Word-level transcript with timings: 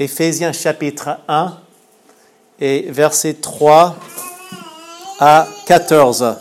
Éphésiens 0.00 0.52
chapitre 0.52 1.18
1 1.26 1.58
et 2.60 2.82
versets 2.88 3.34
3 3.34 3.96
à 5.18 5.48
14. 5.66 6.36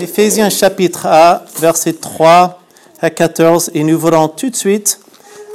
Éphésiens 0.00 0.48
chapitre 0.48 1.04
1, 1.04 1.42
versets 1.60 1.92
3 1.92 2.62
à 3.02 3.10
14, 3.10 3.72
et 3.74 3.84
nous 3.84 3.98
voulons 3.98 4.28
tout 4.28 4.48
de 4.48 4.56
suite 4.56 5.00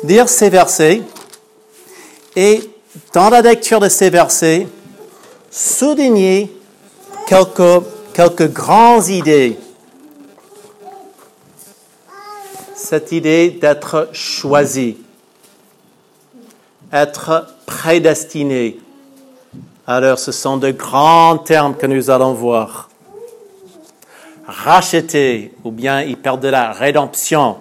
lire 0.03 0.29
ces 0.29 0.51
versets. 0.51 1.01
Et 2.35 2.69
dans 3.13 3.31
la 3.31 3.41
lecture 3.41 3.79
de 3.79 3.89
ces 3.89 4.11
versets, 4.11 4.67
souligner 5.49 6.55
quelques, 7.25 7.83
quelques 8.13 8.53
grandes 8.53 9.07
idées. 9.07 9.57
Cette 12.75 13.11
idée 13.11 13.49
d'être 13.49 14.09
choisi, 14.13 14.97
être 16.93 17.47
prédestiné. 17.65 18.79
Alors, 19.87 20.19
ce 20.19 20.31
sont 20.31 20.57
de 20.57 20.71
grands 20.71 21.37
termes 21.39 21.75
que 21.75 21.87
nous 21.87 22.09
allons 22.09 22.33
voir. 22.33 22.89
Racheter, 24.45 25.53
ou 25.63 25.71
bien 25.71 26.01
il 26.01 26.17
perd 26.17 26.39
de 26.39 26.49
la 26.49 26.71
rédemption. 26.71 27.57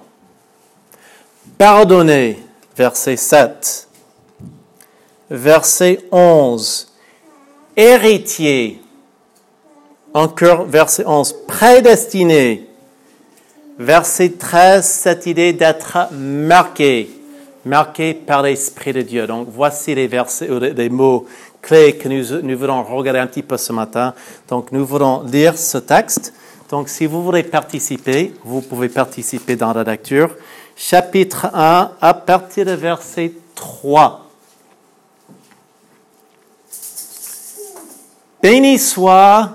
Pardonner, 1.56 2.38
verset 2.76 3.16
7. 3.16 3.88
Verset 5.30 6.04
11. 6.12 6.92
Héritier. 7.76 8.82
Encore 10.12 10.64
verset 10.64 11.06
11. 11.06 11.34
Prédestiné. 11.48 12.68
Verset 13.78 14.34
13, 14.38 14.84
cette 14.84 15.26
idée 15.26 15.54
d'être 15.54 16.12
marqué. 16.12 17.08
Marqué 17.64 18.14
par 18.14 18.42
l'Esprit 18.42 18.92
de 18.92 19.02
Dieu. 19.02 19.26
Donc, 19.26 19.48
voici 19.50 19.94
les 19.94 20.08
versets, 20.08 20.48
les 20.48 20.88
mots 20.88 21.26
clés 21.60 21.96
que 21.96 22.08
nous, 22.08 22.42
nous 22.42 22.58
voulons 22.58 22.82
regarder 22.82 23.20
un 23.20 23.26
petit 23.26 23.42
peu 23.42 23.56
ce 23.56 23.72
matin. 23.72 24.14
Donc, 24.48 24.72
nous 24.72 24.84
voulons 24.84 25.22
lire 25.22 25.56
ce 25.56 25.78
texte. 25.78 26.34
Donc, 26.70 26.88
si 26.88 27.06
vous 27.06 27.22
voulez 27.22 27.42
participer, 27.42 28.34
vous 28.44 28.62
pouvez 28.62 28.88
participer 28.88 29.56
dans 29.56 29.72
la 29.72 29.84
lecture. 29.84 30.30
Chapitre 30.74 31.50
1, 31.54 31.92
à 32.00 32.14
partir 32.14 32.64
de 32.66 32.72
verset 32.72 33.32
3. 33.54 34.26
Béni 38.42 38.78
soit 38.78 39.52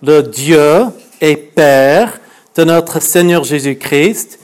le 0.00 0.22
Dieu 0.22 0.84
et 1.20 1.36
Père 1.36 2.20
de 2.54 2.64
notre 2.64 3.00
Seigneur 3.00 3.42
Jésus-Christ, 3.42 4.38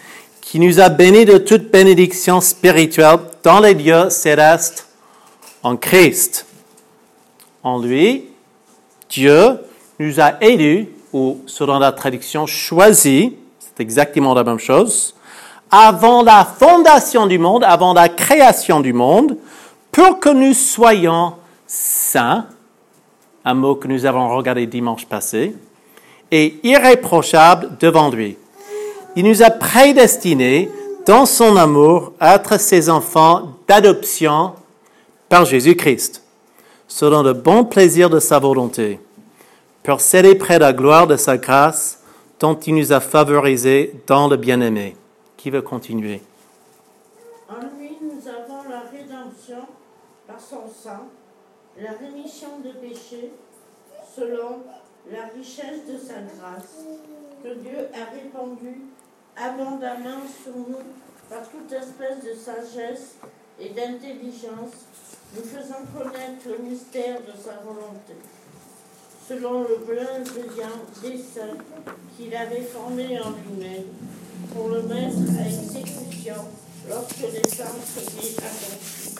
qui 0.54 0.60
nous 0.60 0.78
a 0.78 0.88
bénis 0.88 1.24
de 1.24 1.38
toute 1.38 1.72
bénédiction 1.72 2.40
spirituelle 2.40 3.18
dans 3.42 3.58
les 3.58 3.74
lieux 3.74 4.08
célestes 4.08 4.86
en 5.64 5.76
Christ. 5.76 6.46
En 7.64 7.80
lui, 7.80 8.26
Dieu 9.10 9.58
nous 9.98 10.20
a 10.20 10.34
élus, 10.40 10.90
ou 11.12 11.40
selon 11.46 11.80
la 11.80 11.90
traduction, 11.90 12.46
choisis, 12.46 13.32
c'est 13.58 13.80
exactement 13.80 14.32
la 14.32 14.44
même 14.44 14.60
chose, 14.60 15.16
avant 15.72 16.22
la 16.22 16.44
fondation 16.44 17.26
du 17.26 17.40
monde, 17.40 17.64
avant 17.64 17.92
la 17.92 18.08
création 18.08 18.78
du 18.78 18.92
monde, 18.92 19.36
pour 19.90 20.20
que 20.20 20.28
nous 20.28 20.54
soyons 20.54 21.32
saints 21.66 22.46
un 23.44 23.54
mot 23.54 23.74
que 23.74 23.88
nous 23.88 24.06
avons 24.06 24.28
regardé 24.36 24.66
dimanche 24.66 25.06
passé, 25.06 25.56
et 26.30 26.60
irréprochable 26.62 27.76
devant 27.80 28.08
lui. 28.08 28.38
Il 29.16 29.24
nous 29.24 29.42
a 29.42 29.50
prédestinés 29.50 30.70
dans 31.06 31.24
son 31.24 31.56
amour 31.56 32.12
à 32.18 32.34
être 32.34 32.58
ses 32.58 32.90
enfants 32.90 33.52
d'adoption 33.68 34.54
par 35.28 35.44
Jésus-Christ, 35.44 36.24
selon 36.88 37.22
le 37.22 37.32
bon 37.32 37.64
plaisir 37.64 38.10
de 38.10 38.18
sa 38.18 38.38
volonté, 38.38 38.98
pour 39.84 40.00
célébrer 40.00 40.58
la 40.58 40.72
gloire 40.72 41.06
de 41.06 41.16
sa 41.16 41.36
grâce 41.38 42.00
dont 42.40 42.54
il 42.54 42.74
nous 42.74 42.92
a 42.92 43.00
favorisés 43.00 43.94
dans 44.06 44.28
le 44.28 44.36
bien-aimé. 44.36 44.96
Qui 45.36 45.50
veut 45.50 45.62
continuer? 45.62 46.20
En 47.48 47.60
lui, 47.78 47.96
nous 48.00 48.28
avons 48.28 48.68
la 48.68 48.80
rédemption 48.90 49.66
par 50.26 50.40
son 50.40 50.62
sang 50.82 51.06
la 51.80 51.90
rémission 51.92 52.48
de 52.64 52.70
péchés 52.86 53.32
selon 54.16 54.62
la 55.10 55.26
richesse 55.36 55.86
de 55.88 55.98
sa 55.98 56.14
grâce 56.14 56.84
que 57.42 57.54
Dieu 57.54 57.88
a 57.92 58.14
répandue 58.14 58.82
abondamment 59.36 60.22
sur 60.42 60.56
nous 60.56 60.84
par 61.28 61.48
toute 61.48 61.72
espèce 61.72 62.24
de 62.24 62.34
sagesse 62.34 63.14
et 63.58 63.70
d'intelligence, 63.70 64.86
nous 65.34 65.42
faisant 65.42 65.82
connaître 65.96 66.46
le 66.46 66.58
mystère 66.58 67.20
de 67.20 67.32
sa 67.42 67.56
volonté, 67.64 68.14
selon 69.28 69.62
le 69.62 69.76
plein 69.78 70.20
des 71.02 71.18
saints 71.18 71.58
qu'il 72.16 72.34
avait 72.34 72.62
formé 72.62 73.18
en 73.20 73.30
lui-même, 73.30 73.84
pour 74.52 74.68
le 74.68 74.82
mettre 74.82 75.16
à 75.40 75.46
exécution 75.46 76.36
lorsque 76.88 77.20
les 77.20 77.40
temps 77.40 77.80
seraient 77.82 78.36
accomplis 78.46 79.14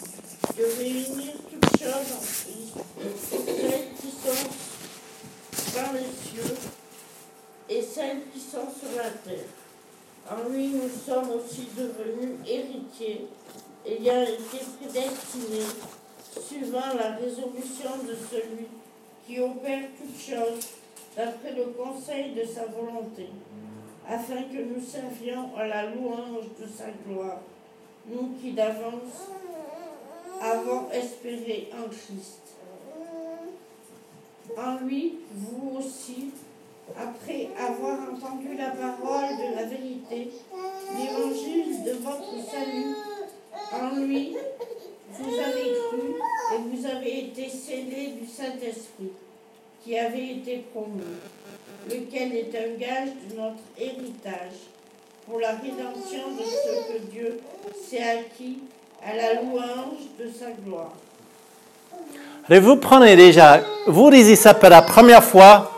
de 0.57 0.65
réunir 0.79 1.33
toutes 1.51 1.79
choses 1.79 2.13
en 2.13 2.21
Christ, 2.21 2.75
celles 3.31 3.95
qui 4.01 4.11
sont 4.11 4.49
dans 5.75 5.93
les 5.93 6.11
cieux 6.23 6.55
et 7.69 7.83
celles 7.83 8.21
qui 8.33 8.39
sont 8.39 8.69
sur 8.79 8.97
la 8.97 9.11
terre. 9.11 9.64
En 10.31 10.49
lui, 10.49 10.69
nous 10.69 10.89
sommes 10.89 11.31
aussi 11.33 11.69
devenus 11.77 12.39
héritiers, 12.47 13.27
ayant 13.87 14.23
été 14.23 14.65
prédestinés, 14.79 15.67
suivant 16.41 16.95
la 16.99 17.17
résolution 17.17 17.91
de 18.09 18.15
celui 18.15 18.67
qui 19.27 19.41
opère 19.41 19.89
toutes 19.99 20.19
choses 20.19 20.67
d'après 21.15 21.53
le 21.53 21.67
conseil 21.67 22.33
de 22.33 22.45
sa 22.45 22.65
volonté, 22.67 23.29
afin 24.09 24.43
que 24.45 24.63
nous 24.63 24.83
servions 24.83 25.55
à 25.57 25.67
la 25.67 25.91
louange 25.91 26.47
de 26.59 26.67
sa 26.67 26.87
gloire, 27.07 27.41
nous 28.07 28.35
qui 28.41 28.53
d'avance 28.53 29.29
avons 30.41 30.91
espéré 30.91 31.71
en 31.73 31.89
Christ. 31.89 32.41
En 34.57 34.87
lui, 34.87 35.19
vous 35.33 35.79
aussi, 35.79 36.31
après 36.99 37.49
avoir 37.59 37.99
entendu 38.13 38.57
la 38.57 38.71
parole 38.71 39.37
de 39.37 39.57
la 39.57 39.65
vérité, 39.65 40.31
l'évangile 40.97 41.85
de 41.85 41.93
votre 42.03 42.35
salut, 42.51 42.95
en 43.73 43.97
lui, 44.01 44.37
vous 45.13 45.35
avez 45.35 45.73
cru 45.89 46.15
et 46.55 46.59
vous 46.69 46.87
avez 46.87 47.19
été 47.27 47.49
scellés 47.49 48.15
du 48.21 48.27
Saint-Esprit 48.27 49.13
qui 49.83 49.99
avait 49.99 50.33
été 50.33 50.65
promis, 50.73 51.03
lequel 51.89 52.35
est 52.35 52.55
un 52.57 52.79
gage 52.79 53.11
de 53.31 53.37
notre 53.37 53.63
héritage 53.79 54.71
pour 55.27 55.41
la 55.41 55.51
rédemption 55.51 56.33
de 56.39 56.43
ce 56.43 56.93
que 56.93 56.99
Dieu 57.11 57.41
s'est 57.83 58.03
acquis 58.03 58.59
à 59.07 59.15
la 59.15 59.43
louange 59.43 60.05
de 60.19 60.31
sa 60.31 60.51
gloire. 60.51 60.93
Et 62.51 62.59
vous 62.61 62.77
prenez 62.77 63.17
déjà, 63.17 63.61
vous 63.87 64.11
lisez 64.11 64.37
ça 64.37 64.55
pour 64.55 64.69
la 64.69 64.83
première 64.83 65.25
fois, 65.25 65.74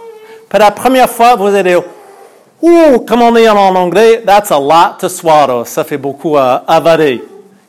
pour 0.48 0.58
la 0.58 0.70
première 0.70 1.10
fois, 1.10 1.34
vous 1.34 1.46
allez, 1.46 1.76
ouh, 2.62 2.98
comme 3.06 3.22
on 3.22 3.32
dit 3.32 3.48
en 3.48 3.74
anglais, 3.74 4.22
that's 4.24 4.50
a 4.50 4.58
lot 4.58 4.98
to 5.00 5.08
swallow. 5.08 5.64
Ça 5.64 5.84
fait 5.84 5.98
beaucoup 5.98 6.36
à 6.36 6.64
avaler. 6.66 7.22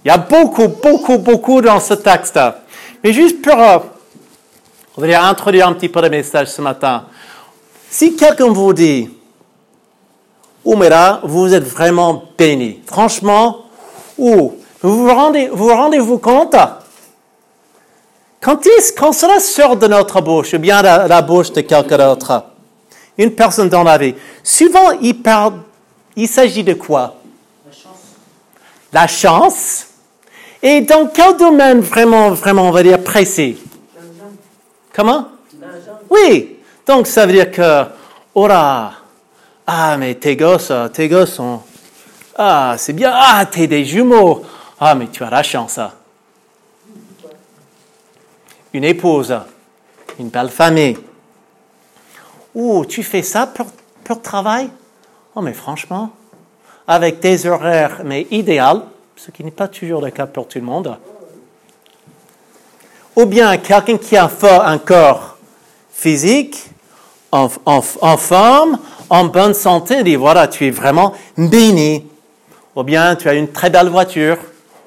Il 0.06 0.08
y 0.08 0.12
a 0.12 0.18
beaucoup, 0.18 0.68
beaucoup, 0.68 1.18
beaucoup 1.18 1.62
dans 1.62 1.80
ce 1.80 1.96
texte. 1.96 2.40
Mais 3.04 3.14
juste 3.14 3.42
pour, 3.42 3.60
euh, 3.60 3.80
on 4.96 5.02
va 5.02 5.08
dire, 5.08 5.24
introduire 5.24 5.68
un 5.68 5.74
petit 5.74 5.90
peu 5.90 6.02
le 6.02 6.10
message 6.10 6.48
ce 6.48 6.62
matin. 6.62 7.06
Si 7.90 8.16
quelqu'un 8.16 8.48
vous 8.48 8.74
dit, 8.74 9.10
ouh, 10.64 10.76
mais 10.76 10.90
là, 10.90 11.20
vous 11.24 11.54
êtes 11.54 11.64
vraiment 11.66 12.24
béni. 12.38 12.82
Franchement, 12.86 13.66
ouh, 14.18 14.54
vous 14.82 15.08
vous 15.08 15.14
rendez, 15.14 15.50
vous 15.52 15.70
rendez-vous 15.70 16.20
compte? 16.20 16.56
Quand, 18.40 18.60
quand, 18.96 19.12
cela 19.14 19.40
sort 19.40 19.76
de 19.76 19.88
notre 19.88 20.22
bouche, 20.22 20.54
ou 20.54 20.60
bien 20.60 20.82
la, 20.82 21.08
la 21.08 21.22
bouche 21.22 21.52
de 21.52 21.62
quelqu'un 21.62 21.98
d'autre, 21.98 22.44
une 23.18 23.32
personne 23.32 23.70
dans 23.70 23.84
la 23.84 23.98
vie, 23.98 24.16
souvent 24.44 24.92
il 25.02 25.22
parle, 25.22 25.60
il 26.16 26.28
s'agit 26.28 26.64
de 26.64 26.74
quoi? 26.74 27.16
La 27.66 27.72
chance. 27.72 27.92
La 28.94 29.08
chance. 29.08 29.88
Et 30.62 30.82
dans 30.82 31.08
quel 31.08 31.38
domaine 31.38 31.80
vraiment, 31.82 32.32
vraiment, 32.32 32.64
on 32.64 32.72
va 32.72 32.84
dire 32.84 33.04
précis? 33.04 33.58
Comment? 34.94 35.28
Oui. 36.10 36.58
Donc 36.86 37.08
ça 37.08 37.26
veut 37.26 37.34
dire 37.34 37.52
que, 37.52 37.84
oh 38.34 38.48
là, 38.48 38.94
ah 39.66 39.98
mais 39.98 40.16
tes 40.16 40.36
gosses, 40.36 40.72
tes 40.94 41.08
gosses 41.08 41.34
sont, 41.34 41.62
ah 42.38 42.76
c'est 42.78 42.94
bien, 42.94 43.12
ah 43.14 43.46
t'es 43.46 43.68
des 43.68 43.84
jumeaux. 43.84 44.44
Ah, 44.80 44.94
mais 44.94 45.08
tu 45.08 45.24
as 45.24 45.30
la 45.30 45.42
chance. 45.42 45.80
Hein. 45.80 45.92
Une 48.74 48.84
épouse, 48.84 49.36
une 50.20 50.30
belle 50.30 50.50
famille. 50.50 50.98
Oh, 52.60 52.84
tu 52.86 53.04
fais 53.04 53.22
ça 53.22 53.46
pour, 53.46 53.68
pour 54.04 54.20
travail? 54.20 54.72
Oh, 55.36 55.42
mais 55.42 55.54
franchement, 55.54 56.10
avec 56.88 57.20
des 57.20 57.46
horaires, 57.46 58.02
mais 58.04 58.26
idéal, 58.32 58.82
ce 59.16 59.30
qui 59.30 59.44
n'est 59.44 59.52
pas 59.52 59.68
toujours 59.68 60.02
le 60.02 60.10
cas 60.10 60.26
pour 60.26 60.48
tout 60.48 60.58
le 60.58 60.66
monde. 60.66 60.98
ou 63.16 63.26
bien 63.28 63.58
quelqu'un 63.58 63.98
qui 63.98 64.18
a 64.18 64.28
un, 64.66 64.78
corps 64.80 65.38
physique, 65.92 66.72
en, 67.32 67.48
forme, 68.18 68.80
en 69.10 69.26
bonne 69.26 69.54
santé, 69.54 70.04
dit 70.04 70.16
voilà, 70.16 70.48
tu 70.48 70.66
es 70.66 70.72
vraiment 70.72 71.14
béni. 71.38 72.08
Ou 72.76 72.82
bien 72.82 73.16
tu 73.16 73.30
as 73.30 73.36
une 73.36 73.52
très 73.52 73.70
belle 73.70 73.90
voiture, 73.90 74.38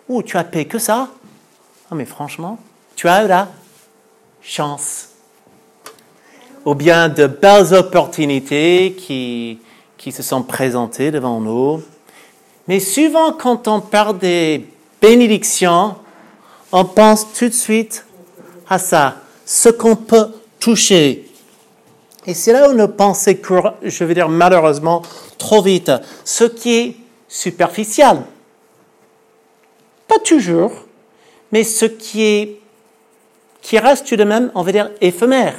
ou 0.08 0.25
tu 0.25 0.37
as 0.37 0.44
payé 0.44 0.64
que 0.64 0.78
ça? 0.81 1.08
Ah, 1.88 1.94
mais 1.94 2.05
franchement, 2.05 2.58
tu 2.96 3.06
as 3.06 3.22
la 3.22 3.46
chance. 4.43 5.09
Ou 6.64 6.74
bien 6.74 7.08
de 7.08 7.26
belles 7.26 7.74
opportunités 7.74 8.94
qui, 8.98 9.58
qui 9.96 10.12
se 10.12 10.22
sont 10.22 10.42
présentées 10.42 11.10
devant 11.10 11.40
nous. 11.40 11.82
Mais 12.68 12.80
souvent, 12.80 13.32
quand 13.32 13.68
on 13.68 13.80
parle 13.80 14.18
des 14.18 14.66
bénédictions, 15.00 15.96
on 16.72 16.84
pense 16.84 17.32
tout 17.32 17.48
de 17.48 17.54
suite 17.54 18.04
à 18.68 18.78
ça, 18.78 19.16
ce 19.44 19.68
qu'on 19.68 19.96
peut 19.96 20.28
toucher. 20.58 21.28
Et 22.26 22.34
c'est 22.34 22.52
là 22.52 22.70
où 22.70 22.74
nos 22.74 22.88
pensées 22.88 23.38
courent, 23.38 23.74
je 23.82 24.04
veux 24.04 24.14
dire 24.14 24.28
malheureusement, 24.28 25.02
trop 25.38 25.62
vite. 25.62 25.90
Ce 26.24 26.44
qui 26.44 26.76
est 26.76 26.96
superficiel. 27.28 28.22
Pas 30.06 30.18
toujours, 30.18 30.72
mais 31.50 31.64
ce 31.64 31.86
qui 31.86 32.22
est, 32.22 32.60
qui 33.62 33.78
reste 33.78 34.06
tout 34.06 34.16
de 34.16 34.24
même, 34.24 34.50
on 34.54 34.62
va 34.62 34.72
dire, 34.72 34.90
éphémère. 35.00 35.56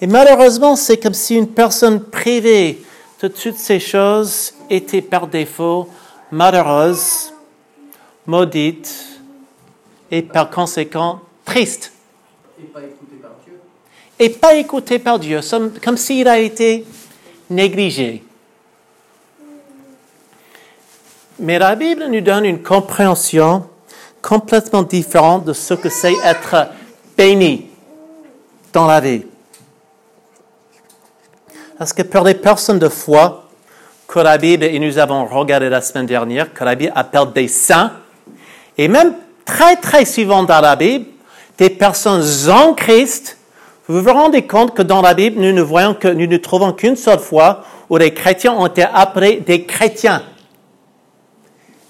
Et 0.00 0.06
malheureusement, 0.06 0.76
c'est 0.76 0.96
comme 0.96 1.14
si 1.14 1.36
une 1.36 1.48
personne 1.48 2.02
privée 2.02 2.82
de 3.22 3.28
toutes 3.28 3.56
ces 3.56 3.80
choses 3.80 4.52
était 4.68 5.02
par 5.02 5.26
défaut 5.26 5.88
malheureuse, 6.30 7.32
maudite 8.26 9.20
et 10.10 10.22
par 10.22 10.50
conséquent 10.50 11.20
triste. 11.44 11.92
Et 12.58 12.64
pas 12.64 12.80
écouté 12.80 13.16
par 13.22 13.30
Dieu. 13.44 13.60
Et 14.18 14.28
pas 14.28 14.54
écoutée 14.54 14.98
par 14.98 15.18
Dieu, 15.18 15.40
comme 15.82 15.96
s'il 15.96 16.28
a 16.28 16.38
été 16.38 16.84
négligé. 17.48 18.22
Mais 21.38 21.58
la 21.58 21.74
Bible 21.74 22.06
nous 22.06 22.20
donne 22.20 22.44
une 22.44 22.62
compréhension 22.62 23.66
complètement 24.22 24.82
différente 24.82 25.44
de 25.44 25.52
ce 25.52 25.74
que 25.74 25.88
c'est 25.88 26.14
être 26.24 26.68
béni 27.16 27.66
dans 28.72 28.86
la 28.86 29.00
vie. 29.00 29.24
Parce 31.78 31.92
que 31.92 32.02
pour 32.02 32.24
les 32.24 32.34
personnes 32.34 32.78
de 32.78 32.88
foi, 32.88 33.48
que 34.06 34.20
la 34.20 34.38
Bible, 34.38 34.64
et 34.64 34.78
nous 34.78 34.98
avons 34.98 35.26
regardé 35.26 35.68
la 35.68 35.80
semaine 35.80 36.06
dernière, 36.06 36.52
que 36.52 36.62
la 36.62 36.74
Bible 36.74 36.92
appelle 36.94 37.32
des 37.34 37.48
saints, 37.48 37.92
et 38.78 38.86
même 38.86 39.14
très 39.44 39.76
très 39.76 40.04
souvent 40.04 40.44
dans 40.44 40.60
la 40.60 40.76
Bible, 40.76 41.06
des 41.58 41.70
personnes 41.70 42.22
en 42.50 42.74
Christ, 42.74 43.38
vous 43.88 44.02
vous 44.02 44.12
rendez 44.12 44.46
compte 44.46 44.74
que 44.74 44.82
dans 44.82 45.02
la 45.02 45.14
Bible, 45.14 45.40
nous 45.40 45.52
ne 45.52 45.62
voyons 45.62 45.94
que, 45.94 46.08
nous 46.08 46.26
ne 46.26 46.36
trouvons 46.36 46.72
qu'une 46.72 46.96
seule 46.96 47.18
fois 47.18 47.64
où 47.90 47.96
les 47.96 48.14
chrétiens 48.14 48.52
ont 48.52 48.66
été 48.66 48.82
appelés 48.82 49.42
des 49.46 49.64
chrétiens. 49.64 50.22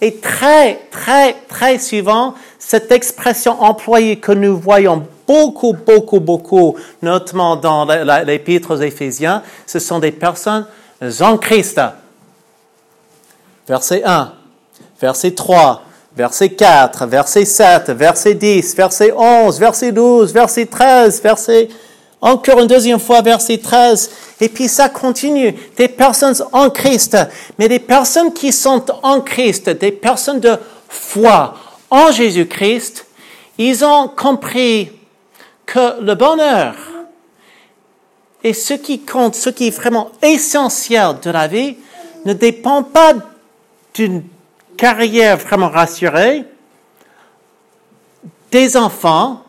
Et 0.01 0.17
très, 0.17 0.81
très, 0.91 1.35
très 1.49 1.79
souvent, 1.79 2.35
cette 2.59 2.91
expression 2.91 3.63
employée 3.63 4.17
que 4.17 4.33
nous 4.33 4.57
voyons 4.57 5.07
beaucoup, 5.27 5.73
beaucoup, 5.73 6.21
beaucoup, 6.21 6.77
notamment 7.03 7.57
dans 7.57 7.85
l'épître 8.25 8.75
aux 8.75 8.81
Éphésiens, 8.81 9.43
ce 9.67 9.79
sont 9.79 9.99
des 9.99 10.13
personnes 10.13 10.67
en 11.21 11.37
Christ. 11.39 11.81
Verset 13.67 14.03
1, 14.05 14.33
verset 15.01 15.31
3, 15.33 15.83
verset 16.17 16.51
4, 16.51 17.07
verset 17.07 17.45
7, 17.45 17.91
verset 17.91 18.35
10, 18.35 18.77
verset 18.77 19.13
11, 19.13 19.59
verset 19.59 19.93
12, 19.93 20.33
verset 20.33 20.67
13, 20.67 21.23
verset 21.23 21.69
encore 22.25 22.61
une 22.61 22.67
deuxième 22.67 22.99
fois, 22.99 23.21
verset 23.21 23.59
13. 23.59 24.11
Et 24.41 24.49
puis 24.49 24.67
ça 24.67 24.89
continue. 24.89 25.55
Des 25.77 25.89
personnes 25.89 26.35
en 26.53 26.71
Christ, 26.71 27.19
mais 27.59 27.69
des 27.69 27.79
personnes 27.79 28.33
qui 28.33 28.51
sont 28.51 28.83
en 29.03 29.21
Christ, 29.21 29.69
des 29.69 29.93
personnes 29.93 30.41
de 30.41 30.57
foi 30.89 31.55
en 31.91 32.11
Jésus-Christ, 32.11 33.05
ils 33.59 33.85
ont 33.85 34.09
compris 34.09 34.91
que 35.67 36.01
le 36.01 36.15
bonheur 36.15 36.75
et 38.43 38.53
ce 38.53 38.75
qui 38.75 39.01
compte, 39.01 39.35
ce 39.35 39.49
qui 39.49 39.69
est 39.69 39.77
vraiment 39.77 40.13
essentiel 40.23 41.19
de 41.23 41.31
la 41.31 41.49
vie, 41.49 41.79
ne 42.27 42.35
dépend 42.35 42.83
pas 42.83 43.15
d'une 43.95 44.23
carrière 44.77 45.39
vraiment 45.39 45.71
rassurée, 45.71 46.45
des 48.51 48.77
enfants, 48.77 49.43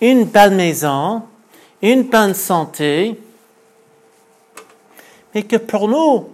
une 0.00 0.24
belle 0.24 0.54
maison, 0.54 1.22
une 1.82 2.04
bonne 2.04 2.34
santé, 2.34 3.20
mais 5.34 5.42
que 5.42 5.56
pour 5.56 5.88
nous, 5.88 6.28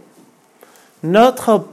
notre 1.02 1.66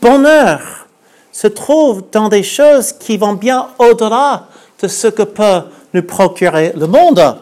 bonheur 0.00 0.86
se 1.32 1.46
trouve 1.46 2.04
dans 2.12 2.28
des 2.28 2.42
choses 2.42 2.92
qui 2.92 3.16
vont 3.16 3.32
bien 3.32 3.70
au-delà 3.78 4.48
de 4.80 4.88
ce 4.88 5.08
que 5.08 5.22
peut 5.22 5.62
nous 5.92 6.02
procurer 6.02 6.72
le 6.76 6.86
monde. 6.86 7.38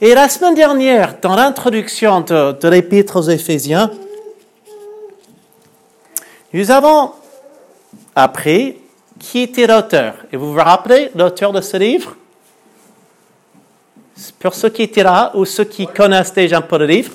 Et 0.00 0.14
la 0.14 0.28
semaine 0.28 0.54
dernière, 0.54 1.16
dans 1.20 1.36
l'introduction 1.36 2.22
de, 2.22 2.68
l'épître 2.68 3.16
aux 3.16 3.28
Éphésiens, 3.28 3.90
nous 6.52 6.70
avons 6.70 7.12
appris 8.14 8.78
qui 9.18 9.40
était 9.42 9.66
l'auteur. 9.66 10.14
Et 10.32 10.36
vous 10.36 10.54
vous 10.54 10.58
rappelez 10.58 11.10
l'auteur 11.14 11.52
de 11.52 11.60
ce 11.60 11.76
livre? 11.76 12.16
Pour 14.38 14.54
ceux 14.54 14.70
qui 14.70 14.82
étaient 14.82 15.02
là 15.02 15.32
ou 15.34 15.44
ceux 15.44 15.64
qui 15.64 15.86
connaissent 15.86 16.32
déjà 16.32 16.58
un 16.58 16.62
peu 16.62 16.78
le 16.78 16.86
livre? 16.86 17.12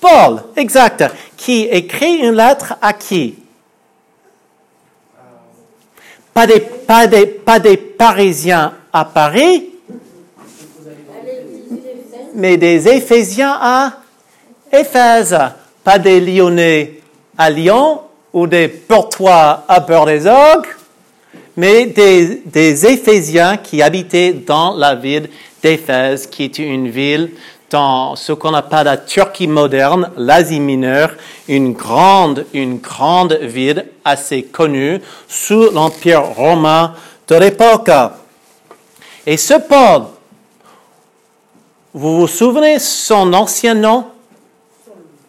Paul, 0.00 0.42
exact. 0.56 1.04
Qui 1.36 1.62
écrit 1.62 2.16
une 2.16 2.34
lettre 2.34 2.74
à 2.82 2.92
qui? 2.92 3.36
Pas 6.32 6.46
des, 7.06 7.76
Parisiens 7.76 8.72
à 8.92 9.04
Paris, 9.04 9.70
mais 12.34 12.56
des 12.56 12.88
Éphésiens 12.88 13.58
à 13.60 13.92
Éphèse. 14.72 15.36
Pas 15.82 15.98
des 15.98 16.20
Lyonnais 16.20 17.00
à 17.36 17.50
Lyon 17.50 18.02
ou 18.32 18.46
des 18.46 18.68
Portois 18.68 19.64
à 19.66 19.80
Beurre-les-Orgues, 19.80 20.66
mais 21.56 21.86
des, 21.86 22.42
des 22.46 22.86
Éphésiens 22.86 23.56
qui 23.56 23.82
habitaient 23.82 24.32
dans 24.32 24.76
la 24.76 24.94
ville 24.94 25.28
d'Éphèse, 25.62 26.26
qui 26.26 26.44
était 26.44 26.62
une 26.62 26.88
ville 26.88 27.30
dans 27.70 28.16
ce 28.16 28.32
qu'on 28.32 28.52
appelle 28.52 28.84
la 28.84 28.96
Turquie 28.96 29.46
moderne, 29.46 30.10
l'Asie 30.16 30.60
mineure, 30.60 31.12
une 31.48 31.72
grande, 31.72 32.44
une 32.52 32.78
grande 32.78 33.34
ville 33.34 33.86
assez 34.04 34.42
connue 34.42 35.00
sous 35.28 35.70
l'Empire 35.70 36.22
romain 36.22 36.94
de 37.28 37.36
l'époque. 37.36 37.90
Et 39.24 39.36
ce 39.36 39.54
Paul, 39.54 40.02
vous 41.94 42.20
vous 42.20 42.28
souvenez 42.28 42.78
son 42.78 43.32
ancien 43.32 43.74
nom? 43.74 44.06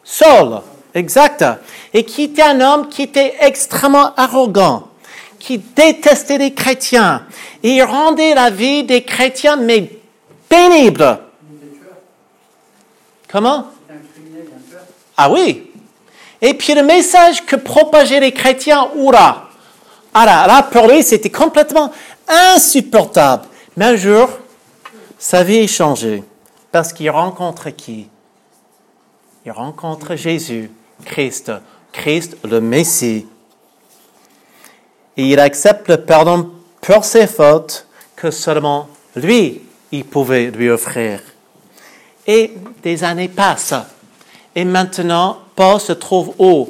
Saul, 0.04 0.62
exact. 0.96 1.46
Et 1.94 2.04
qui 2.04 2.24
était 2.24 2.42
un 2.42 2.60
homme 2.60 2.90
qui 2.90 3.04
était 3.04 3.36
extrêmement 3.40 4.14
arrogant, 4.16 4.88
qui 5.40 5.60
détestait 5.60 6.40
les 6.40 6.54
chrétiens. 6.54 7.24
Et 7.62 7.76
il 7.76 7.84
rendait 7.84 8.34
la 8.34 8.50
vie 8.50 8.84
des 8.84 9.04
chrétiens, 9.04 9.58
mais 9.58 9.92
pénible. 10.50 11.20
Comment? 13.32 13.68
Ah 15.16 15.32
oui. 15.32 15.72
Et 16.42 16.54
puis 16.54 16.74
le 16.74 16.84
message 16.84 17.46
que 17.46 17.56
propageaient 17.56 18.20
les 18.20 18.34
chrétiens. 18.34 18.90
Ah 20.14 20.26
là, 20.26 20.48
là, 20.48 20.64
pour 20.64 20.88
lui, 20.88 21.04
c'était 21.04 21.30
complètement 21.30 21.92
insupportable. 22.28 23.46
Mais 23.78 23.86
un 23.86 23.96
jour, 23.96 24.30
sa 25.18 25.44
vie 25.44 25.58
est 25.58 25.68
changée. 25.68 26.24
Parce 26.72 26.92
qu'il 26.92 27.10
rencontre 27.10 27.70
qui? 27.70 28.10
Il 29.46 29.52
rencontre 29.52 30.16
Jésus, 30.16 30.72
Christ, 31.06 31.52
Christ 31.92 32.38
le 32.44 32.60
Messie. 32.62 33.28
Et 35.18 35.30
il 35.30 35.40
accepte 35.40 35.88
le 35.90 35.98
pardon 35.98 36.52
pour 36.82 37.06
ses 37.06 37.28
fautes 37.28 37.88
que 38.16 38.32
seulement 38.32 38.88
lui, 39.16 39.62
il 39.92 40.06
pouvait 40.06 40.52
lui 40.52 40.70
offrir. 40.70 41.22
Et 42.28 42.54
des 42.84 43.04
années 43.04 43.28
passent. 43.28 43.74
Et 44.56 44.66
maintenant, 44.66 45.40
Paul 45.56 45.80
se 45.80 45.94
trouve 45.94 46.34
où? 46.38 46.70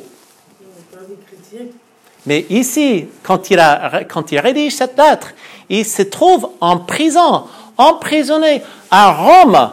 Mais 2.26 2.46
ici, 2.50 3.08
quand 3.24 3.50
il, 3.50 3.60
a, 3.60 4.04
quand 4.04 4.32
il 4.32 4.40
rédige 4.40 4.76
cette 4.76 4.98
lettre, 4.98 5.34
il 5.70 5.86
se 5.86 6.04
trouve 6.04 6.50
en 6.62 6.78
prison, 6.78 7.46
emprisonné 7.78 8.62
à 8.92 9.12
Rome, 9.12 9.72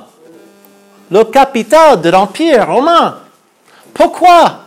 le 1.11 1.25
capital 1.25 2.01
de 2.01 2.09
l'Empire 2.09 2.67
romain. 2.67 3.19
Pourquoi 3.93 4.61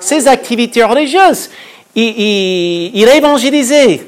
Ses 0.00 0.26
activités 0.26 0.82
religieuses? 0.82 1.50
Il, 1.94 2.04
il, 2.04 2.90
il 2.94 3.08
évangélisait. 3.08 4.06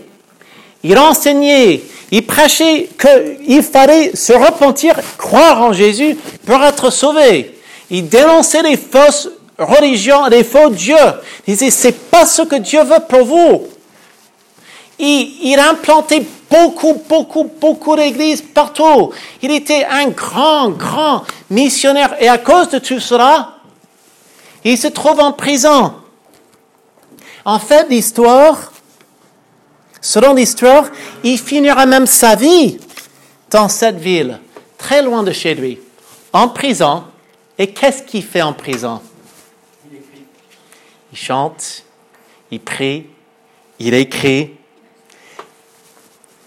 Il 0.82 0.98
enseignait, 0.98 1.82
il 2.10 2.26
prêchait 2.26 2.88
qu'il 2.98 3.62
fallait 3.62 4.16
se 4.16 4.32
repentir, 4.32 4.94
croire 5.18 5.62
en 5.62 5.72
Jésus 5.72 6.16
pour 6.46 6.62
être 6.62 6.90
sauvé. 6.90 7.56
Il 7.90 8.08
dénonçait 8.08 8.62
les 8.62 8.76
fausses 8.76 9.28
religions, 9.58 10.26
les 10.26 10.44
faux 10.44 10.70
dieux. 10.70 10.96
Il 11.46 11.54
disait, 11.54 11.70
c'est 11.70 12.10
pas 12.10 12.24
ce 12.24 12.42
que 12.42 12.56
Dieu 12.56 12.82
veut 12.82 13.00
pour 13.08 13.24
vous. 13.24 13.68
Il, 14.98 15.38
il 15.42 15.58
implantait 15.58 16.24
beaucoup, 16.50 17.02
beaucoup, 17.08 17.50
beaucoup 17.60 17.96
d'églises 17.96 18.42
partout. 18.42 19.12
Il 19.42 19.50
était 19.50 19.84
un 19.84 20.08
grand, 20.08 20.70
grand 20.70 21.24
missionnaire. 21.48 22.16
Et 22.20 22.28
à 22.28 22.38
cause 22.38 22.68
de 22.70 22.78
tout 22.78 23.00
cela, 23.00 23.54
il 24.64 24.76
se 24.76 24.88
trouve 24.88 25.20
en 25.20 25.32
prison. 25.32 25.94
En 27.44 27.58
fait, 27.58 27.86
l'histoire, 27.88 28.69
selon 30.00 30.34
l'histoire, 30.34 30.86
il 31.22 31.38
finira 31.38 31.86
même 31.86 32.06
sa 32.06 32.34
vie 32.34 32.78
dans 33.50 33.68
cette 33.68 33.98
ville, 33.98 34.38
très 34.78 35.02
loin 35.02 35.22
de 35.22 35.32
chez 35.32 35.54
lui, 35.54 35.78
en 36.32 36.48
prison. 36.48 37.04
Et 37.58 37.72
qu'est-ce 37.72 38.02
qu'il 38.02 38.22
fait 38.22 38.42
en 38.42 38.52
prison? 38.52 39.00
Il 41.12 41.18
chante, 41.18 41.84
il 42.50 42.60
prie, 42.60 43.06
il 43.78 43.94
écrit. 43.94 44.52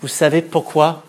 Vous 0.01 0.07
savez 0.07 0.41
pourquoi? 0.41 1.03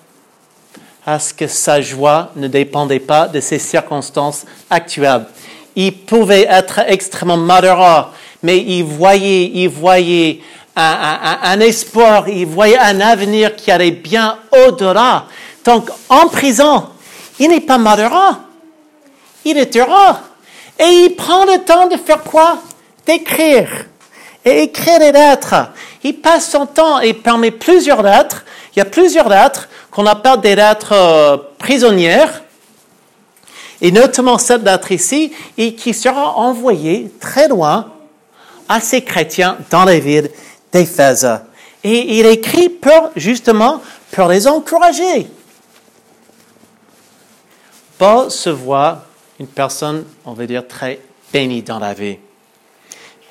Parce 1.04 1.32
que 1.32 1.46
sa 1.46 1.80
joie 1.80 2.32
ne 2.36 2.48
dépendait 2.48 3.00
pas 3.00 3.28
de 3.28 3.40
ses 3.40 3.58
circonstances 3.58 4.44
actuelles. 4.70 5.26
Il 5.76 5.92
pouvait 5.98 6.46
être 6.48 6.80
extrêmement 6.86 7.36
malheureux, 7.36 8.06
mais 8.42 8.58
il 8.58 8.84
voyait, 8.84 9.50
il 9.54 9.68
voyait 9.68 10.40
un, 10.76 11.60
espoir, 11.60 12.28
il 12.28 12.46
voyait 12.46 12.78
un 12.78 13.00
avenir 13.00 13.54
qui 13.54 13.70
allait 13.70 13.92
bien 13.92 14.38
au-delà. 14.66 15.26
Donc, 15.64 15.90
en 16.08 16.28
prison, 16.28 16.88
il 17.38 17.48
n'est 17.48 17.60
pas 17.60 17.78
malheureux, 17.78 18.36
il 19.44 19.56
est 19.56 19.76
heureux. 19.76 20.16
Et 20.78 21.04
il 21.04 21.14
prend 21.16 21.44
le 21.44 21.58
temps 21.64 21.86
de 21.86 21.96
faire 21.96 22.22
quoi? 22.22 22.58
D'écrire. 23.06 23.86
Et 24.44 24.64
écrire 24.64 24.98
des 24.98 25.12
lettres. 25.12 25.68
Il 26.02 26.20
passe 26.20 26.50
son 26.50 26.66
temps 26.66 26.98
et 26.98 27.14
permet 27.14 27.52
plusieurs 27.52 28.02
lettres. 28.02 28.44
Il 28.74 28.80
y 28.80 28.82
a 28.82 28.86
plusieurs 28.86 29.28
lettres 29.28 29.68
qu'on 29.90 30.06
appelle 30.06 30.40
des 30.40 30.56
lettres 30.56 30.92
euh, 30.92 31.36
prisonnières 31.58 32.42
et 33.80 33.92
notamment 33.92 34.38
cette 34.38 34.64
lettre 34.64 34.92
ici, 34.92 35.32
et 35.58 35.74
qui 35.74 35.92
sera 35.92 36.36
envoyée 36.36 37.10
très 37.20 37.48
loin 37.48 37.92
à 38.66 38.80
ces 38.80 39.02
chrétiens 39.02 39.58
dans 39.70 39.84
les 39.84 40.00
villes 40.00 40.30
d'Éphèse. 40.74 41.40
Et 41.84 42.18
il 42.18 42.26
écrit 42.26 42.68
pour, 42.68 43.10
justement, 43.14 43.80
pour 44.10 44.28
les 44.28 44.46
encourager. 44.46 45.28
Paul 47.96 48.30
se 48.30 48.50
voit 48.50 49.04
une 49.38 49.46
personne, 49.46 50.04
on 50.24 50.32
va 50.32 50.46
dire, 50.46 50.66
très 50.66 51.00
bénie 51.32 51.62
dans 51.62 51.78
la 51.78 51.94
vie. 51.94 52.18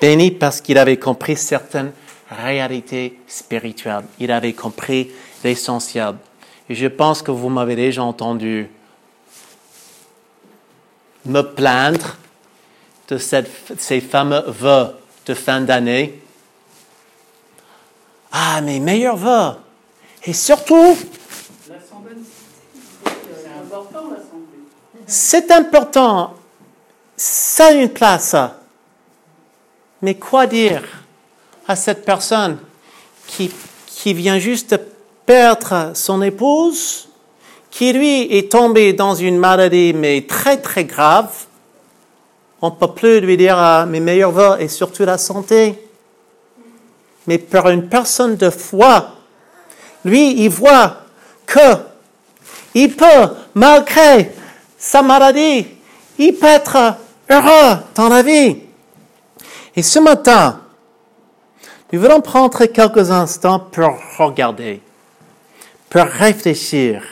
Béni 0.00 0.30
parce 0.30 0.60
qu'il 0.60 0.78
avait 0.78 0.96
compris 0.96 1.36
certaines 1.36 1.92
réalités 2.30 3.18
spirituelles. 3.26 4.04
Il 4.18 4.32
avait 4.32 4.54
compris 4.54 5.10
l'essentiel. 5.42 6.14
Et 6.68 6.74
je 6.74 6.86
pense 6.86 7.22
que 7.22 7.30
vous 7.30 7.50
m'avez 7.50 7.76
déjà 7.76 8.02
entendu 8.02 8.70
me 11.26 11.42
plaindre 11.42 12.16
de 13.08 13.18
ces 13.18 14.00
fameux 14.00 14.44
vœux 14.46 14.94
de 15.26 15.34
fin 15.34 15.60
d'année. 15.60 16.20
Ah, 18.36 18.60
mes 18.60 18.80
meilleurs 18.80 19.16
vœux. 19.16 19.52
Et 20.24 20.32
surtout, 20.32 20.96
c'est 25.06 25.52
important. 25.52 26.34
Ça 27.16 27.66
a 27.66 27.72
une 27.72 27.90
place. 27.90 28.34
Mais 30.02 30.16
quoi 30.16 30.48
dire 30.48 30.82
à 31.68 31.76
cette 31.76 32.04
personne 32.04 32.58
qui, 33.28 33.52
qui 33.86 34.12
vient 34.12 34.40
juste 34.40 34.80
perdre 35.24 35.92
son 35.94 36.20
épouse 36.20 37.08
qui 37.70 37.92
lui 37.92 38.36
est 38.36 38.50
tombé 38.50 38.92
dans 38.94 39.14
une 39.14 39.38
maladie, 39.38 39.92
mais 39.94 40.26
très 40.28 40.56
très 40.56 40.84
grave, 40.84 41.32
on 42.60 42.70
ne 42.70 42.74
peut 42.74 42.92
plus 42.92 43.20
lui 43.20 43.36
dire 43.36 43.56
ah, 43.58 43.86
mes 43.86 44.00
meilleurs 44.00 44.32
voeux 44.32 44.56
et 44.58 44.66
surtout 44.68 45.04
la 45.04 45.18
santé. 45.18 45.78
Mais 47.26 47.38
pour 47.38 47.68
une 47.68 47.88
personne 47.88 48.36
de 48.36 48.50
foi, 48.50 49.16
lui, 50.04 50.42
il 50.44 50.50
voit 50.50 50.98
que 51.46 51.76
il 52.74 52.94
peut, 52.94 53.28
malgré 53.54 54.32
sa 54.76 55.00
maladie, 55.00 55.66
il 56.18 56.34
peut 56.34 56.46
être 56.46 56.96
heureux 57.30 57.78
dans 57.94 58.08
la 58.08 58.22
vie. 58.22 58.58
Et 59.76 59.82
ce 59.82 59.98
matin, 59.98 60.60
nous 61.92 62.00
voulons 62.00 62.20
prendre 62.20 62.64
quelques 62.66 63.10
instants 63.10 63.60
pour 63.60 63.96
regarder, 64.18 64.82
pour 65.88 66.02
réfléchir 66.02 67.02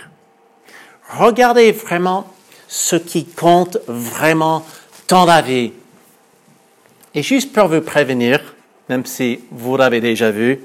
Regardez 1.18 1.72
vraiment 1.72 2.26
ce 2.68 2.96
qui 2.96 3.26
compte 3.26 3.76
vraiment 3.86 4.64
dans 5.08 5.26
la 5.26 5.42
vie. 5.42 5.72
Et 7.14 7.22
juste 7.22 7.52
pour 7.52 7.68
vous 7.68 7.82
prévenir, 7.82 8.51
même 8.88 9.06
si 9.06 9.40
vous 9.50 9.76
l'avez 9.76 10.00
déjà 10.00 10.30
vu, 10.30 10.60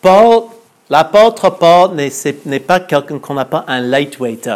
Paul, 0.00 0.44
l'apôtre 0.88 1.50
Paul 1.50 1.90
n'est 1.94 2.60
pas 2.60 2.80
quelqu'un 2.80 3.18
qu'on 3.18 3.36
appelle 3.36 3.64
un 3.66 3.80
lightweight, 3.80 4.50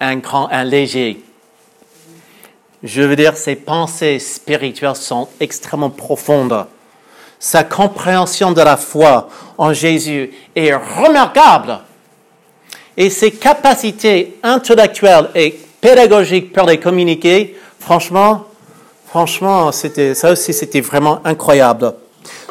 un 0.00 0.16
grand, 0.16 0.48
un 0.50 0.64
léger. 0.64 1.22
Je 2.82 3.02
veux 3.02 3.16
dire, 3.16 3.36
ses 3.36 3.56
pensées 3.56 4.18
spirituelles 4.18 4.96
sont 4.96 5.28
extrêmement 5.38 5.90
profondes. 5.90 6.66
Sa 7.38 7.64
compréhension 7.64 8.52
de 8.52 8.60
la 8.60 8.76
foi 8.76 9.28
en 9.58 9.72
Jésus 9.72 10.32
est 10.54 10.74
remarquable 10.74 11.80
et 12.96 13.10
ses 13.10 13.32
capacités 13.32 14.38
intellectuelles 14.42 15.30
et 15.34 15.58
pédagogiques 15.80 16.52
pour 16.52 16.66
les 16.66 16.78
communiquer, 16.78 17.56
franchement, 17.78 18.46
franchement, 19.12 19.70
c'était, 19.72 20.14
ça 20.14 20.32
aussi, 20.32 20.54
c'était 20.54 20.80
vraiment 20.80 21.20
incroyable. 21.22 21.92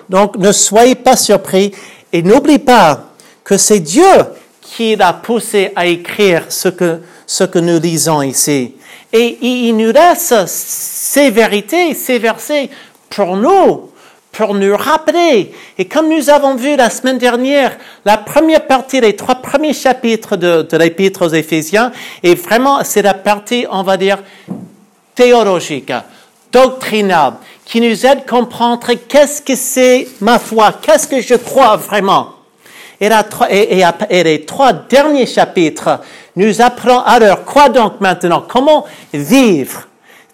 Donc, 0.07 0.37
ne 0.37 0.51
soyez 0.51 0.93
pas 0.93 1.15
surpris 1.15 1.71
et 2.13 2.21
n'oubliez 2.21 2.59
pas 2.59 3.05
que 3.43 3.57
c'est 3.57 3.79
Dieu 3.79 4.13
qui 4.61 4.95
l'a 4.95 5.11
poussé 5.11 5.71
à 5.75 5.87
écrire 5.87 6.45
ce 6.49 6.69
que, 6.69 7.57
nous 7.57 7.79
lisons 7.79 8.21
ici. 8.21 8.75
Et 9.11 9.39
il 9.41 9.75
nous 9.75 9.91
laisse 9.91 10.35
ces 10.45 11.31
vérités, 11.31 11.95
ces 11.95 12.19
versets 12.19 12.69
pour 13.09 13.35
nous, 13.37 13.89
pour 14.31 14.53
nous 14.53 14.77
rappeler. 14.77 15.53
Et 15.79 15.85
comme 15.85 16.09
nous 16.09 16.29
avons 16.29 16.53
vu 16.53 16.75
la 16.75 16.91
semaine 16.91 17.17
dernière, 17.17 17.75
la 18.05 18.17
première 18.17 18.67
partie, 18.67 19.01
les 19.01 19.15
trois 19.15 19.35
premiers 19.35 19.73
chapitres 19.73 20.35
de, 20.37 20.61
de 20.61 20.77
l'épître 20.77 21.25
aux 21.25 21.33
Éphésiens, 21.33 21.91
et 22.21 22.35
vraiment, 22.35 22.83
c'est 22.83 23.01
la 23.01 23.15
partie, 23.15 23.65
on 23.71 23.81
va 23.81 23.97
dire, 23.97 24.19
théologique, 25.15 25.91
doctrinale, 26.51 27.33
qui 27.65 27.81
nous 27.81 28.05
aide 28.05 28.19
à 28.25 28.29
comprendre 28.29 28.87
qu'est-ce 29.07 29.41
que 29.41 29.55
c'est 29.55 30.07
ma 30.19 30.39
foi, 30.39 30.73
qu'est-ce 30.81 31.07
que 31.07 31.21
je 31.21 31.35
crois 31.35 31.77
vraiment. 31.77 32.35
Et, 32.99 33.09
la, 33.09 33.25
les 34.09 34.45
trois 34.45 34.73
derniers 34.73 35.25
chapitres 35.25 36.01
nous 36.35 36.61
apprennent 36.61 37.01
alors 37.05 37.45
quoi 37.45 37.69
donc 37.69 37.99
maintenant, 37.99 38.43
comment 38.47 38.85
vivre 39.11 39.87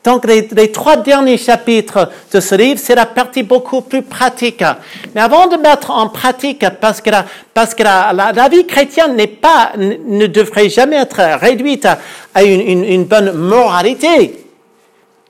donc 0.08 0.26
les, 0.26 0.72
trois 0.72 0.96
derniers 0.96 1.38
chapitres 1.38 2.10
de 2.32 2.40
ce 2.40 2.56
livre, 2.56 2.80
c'est 2.82 2.96
la 2.96 3.06
partie 3.06 3.44
beaucoup 3.44 3.82
plus 3.82 4.04
pratique. 4.04 4.64
Mais 5.14 5.20
avant 5.20 5.48
de 5.48 5.58
mettre 5.58 5.92
en 5.92 6.08
pratique, 6.08 6.66
parce 6.80 7.02
que 7.02 7.10
la, 7.10 7.26
parce 7.54 7.76
que 7.76 7.84
la, 7.84 8.48
vie 8.50 8.66
chrétienne 8.66 9.18
n'est 9.18 9.28
pas, 9.28 9.74
ne 9.76 10.28
devrait 10.28 10.70
jamais 10.70 10.96
être 10.96 11.20
réduite 11.42 11.90
à 12.34 12.44
une, 12.44 12.86
une, 12.86 13.04
bonne 13.04 13.34
moralité. 13.34 14.47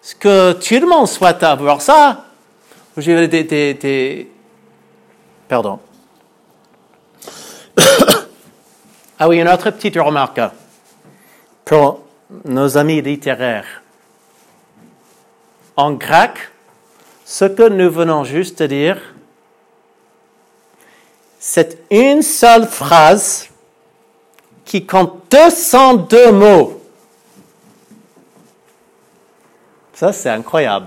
Est-ce 0.08 0.16
que 0.16 0.54
tout 0.54 0.80
le 0.80 0.88
monde 0.88 1.06
souhaite 1.06 1.44
avoir 1.44 1.82
ça? 1.82 2.24
J'ai 2.96 3.28
des, 3.28 3.44
des, 3.44 3.74
des, 3.74 4.32
pardon. 5.50 5.82
ah 9.20 9.28
oui, 9.28 9.42
une 9.42 9.50
autre 9.50 9.70
petite 9.72 9.98
remarque 9.98 10.40
pour 11.66 12.06
nos 12.46 12.78
amis 12.78 13.02
littéraires 13.02 13.82
en 15.76 15.92
grec, 15.92 16.32
ce 17.26 17.44
que 17.44 17.68
nous 17.68 17.92
venons 17.92 18.24
juste 18.24 18.62
de 18.64 18.68
dire, 18.68 19.02
c'est 21.38 21.84
une 21.92 22.22
seule 22.22 22.66
phrase 22.66 23.50
qui 24.64 24.86
compte 24.86 25.22
202 25.30 26.32
mots. 26.32 26.77
Ça, 29.98 30.14
c'est 30.14 30.30
incroyable. 30.30 30.86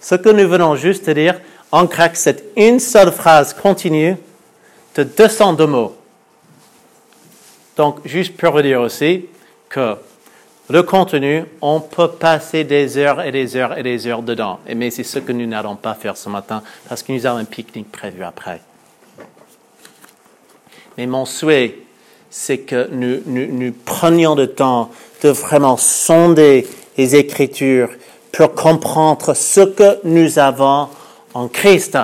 Ce 0.00 0.14
que 0.14 0.28
nous 0.28 0.48
venons 0.48 0.76
juste 0.76 1.08
de 1.08 1.12
dire, 1.14 1.40
en 1.72 1.84
grec, 1.84 2.12
c'est 2.14 2.44
une 2.56 2.78
seule 2.78 3.10
phrase 3.10 3.52
continue, 3.52 4.16
de 4.94 5.02
202 5.02 5.66
mots. 5.66 5.96
Donc, 7.76 7.98
juste 8.04 8.36
pour 8.36 8.52
vous 8.52 8.62
dire 8.62 8.82
aussi 8.82 9.26
que 9.68 9.96
le 10.70 10.84
contenu, 10.84 11.44
on 11.60 11.80
peut 11.80 12.12
passer 12.12 12.62
des 12.62 12.96
heures 12.98 13.20
et 13.20 13.32
des 13.32 13.56
heures 13.56 13.76
et 13.76 13.82
des 13.82 14.06
heures 14.06 14.22
dedans. 14.22 14.60
Mais 14.72 14.92
c'est 14.92 15.02
ce 15.02 15.18
que 15.18 15.32
nous 15.32 15.46
n'allons 15.46 15.74
pas 15.74 15.94
faire 15.94 16.16
ce 16.16 16.28
matin 16.28 16.62
parce 16.88 17.02
que 17.02 17.10
nous 17.10 17.26
avons 17.26 17.38
un 17.38 17.44
pique-nique 17.44 17.90
prévu 17.90 18.22
après. 18.22 18.60
Mais 20.96 21.06
mon 21.06 21.24
souhait, 21.24 21.78
c'est 22.30 22.58
que 22.58 22.88
nous, 22.92 23.22
nous, 23.26 23.72
prenions 23.72 24.36
le 24.36 24.52
temps 24.52 24.92
de 25.24 25.30
vraiment 25.30 25.76
sonder 25.76 26.64
les 26.96 27.16
Écritures 27.16 27.90
pour 28.36 28.54
comprendre 28.54 29.34
ce 29.34 29.62
que 29.62 29.98
nous 30.04 30.38
avons 30.38 30.88
en 31.32 31.48
Christ. 31.48 31.96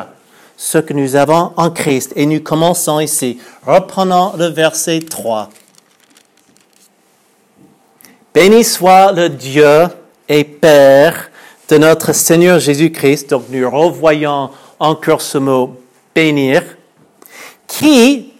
Ce 0.56 0.78
que 0.78 0.94
nous 0.94 1.14
avons 1.14 1.52
en 1.56 1.70
Christ. 1.70 2.12
Et 2.16 2.24
nous 2.24 2.40
commençons 2.40 3.00
ici. 3.00 3.38
Reprenons 3.66 4.32
le 4.38 4.46
verset 4.46 5.00
3. 5.00 5.50
Béni 8.32 8.64
soit 8.64 9.12
le 9.12 9.28
Dieu 9.28 9.88
et 10.26 10.44
Père 10.44 11.30
de 11.68 11.76
notre 11.76 12.14
Seigneur 12.14 12.58
Jésus-Christ. 12.58 13.30
Donc 13.30 13.44
nous 13.50 13.68
revoyons 13.70 14.50
encore 14.78 15.20
ce 15.20 15.36
mot 15.36 15.76
bénir, 16.14 16.62
qui 17.66 18.32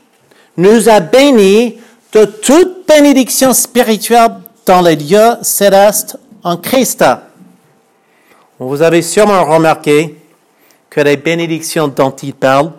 nous 0.56 0.88
a 0.88 1.00
bénis 1.00 1.78
de 2.12 2.24
toute 2.24 2.86
bénédiction 2.86 3.52
spirituelle 3.52 4.36
dans 4.64 4.80
les 4.80 4.96
lieux 4.96 5.36
célestes 5.42 6.16
en 6.42 6.56
Christ. 6.56 7.04
Vous 8.64 8.80
avez 8.80 9.02
sûrement 9.02 9.44
remarqué 9.44 10.14
que 10.88 11.00
les 11.00 11.16
bénédictions 11.16 11.88
dont 11.88 12.12
il 12.12 12.32
parle 12.32 12.70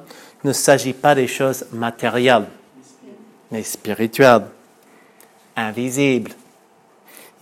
ne 0.45 0.53
s'agit 0.53 0.93
pas 0.93 1.13
des 1.13 1.27
choses 1.27 1.65
matérielles, 1.73 2.47
mais 3.51 3.63
spirituelles, 3.63 4.45
invisibles. 5.57 6.31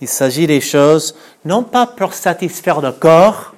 Il 0.00 0.08
s'agit 0.08 0.48
des 0.48 0.60
choses 0.60 1.14
non 1.44 1.62
pas 1.62 1.86
pour 1.86 2.14
satisfaire 2.14 2.80
le 2.80 2.90
corps, 2.90 3.54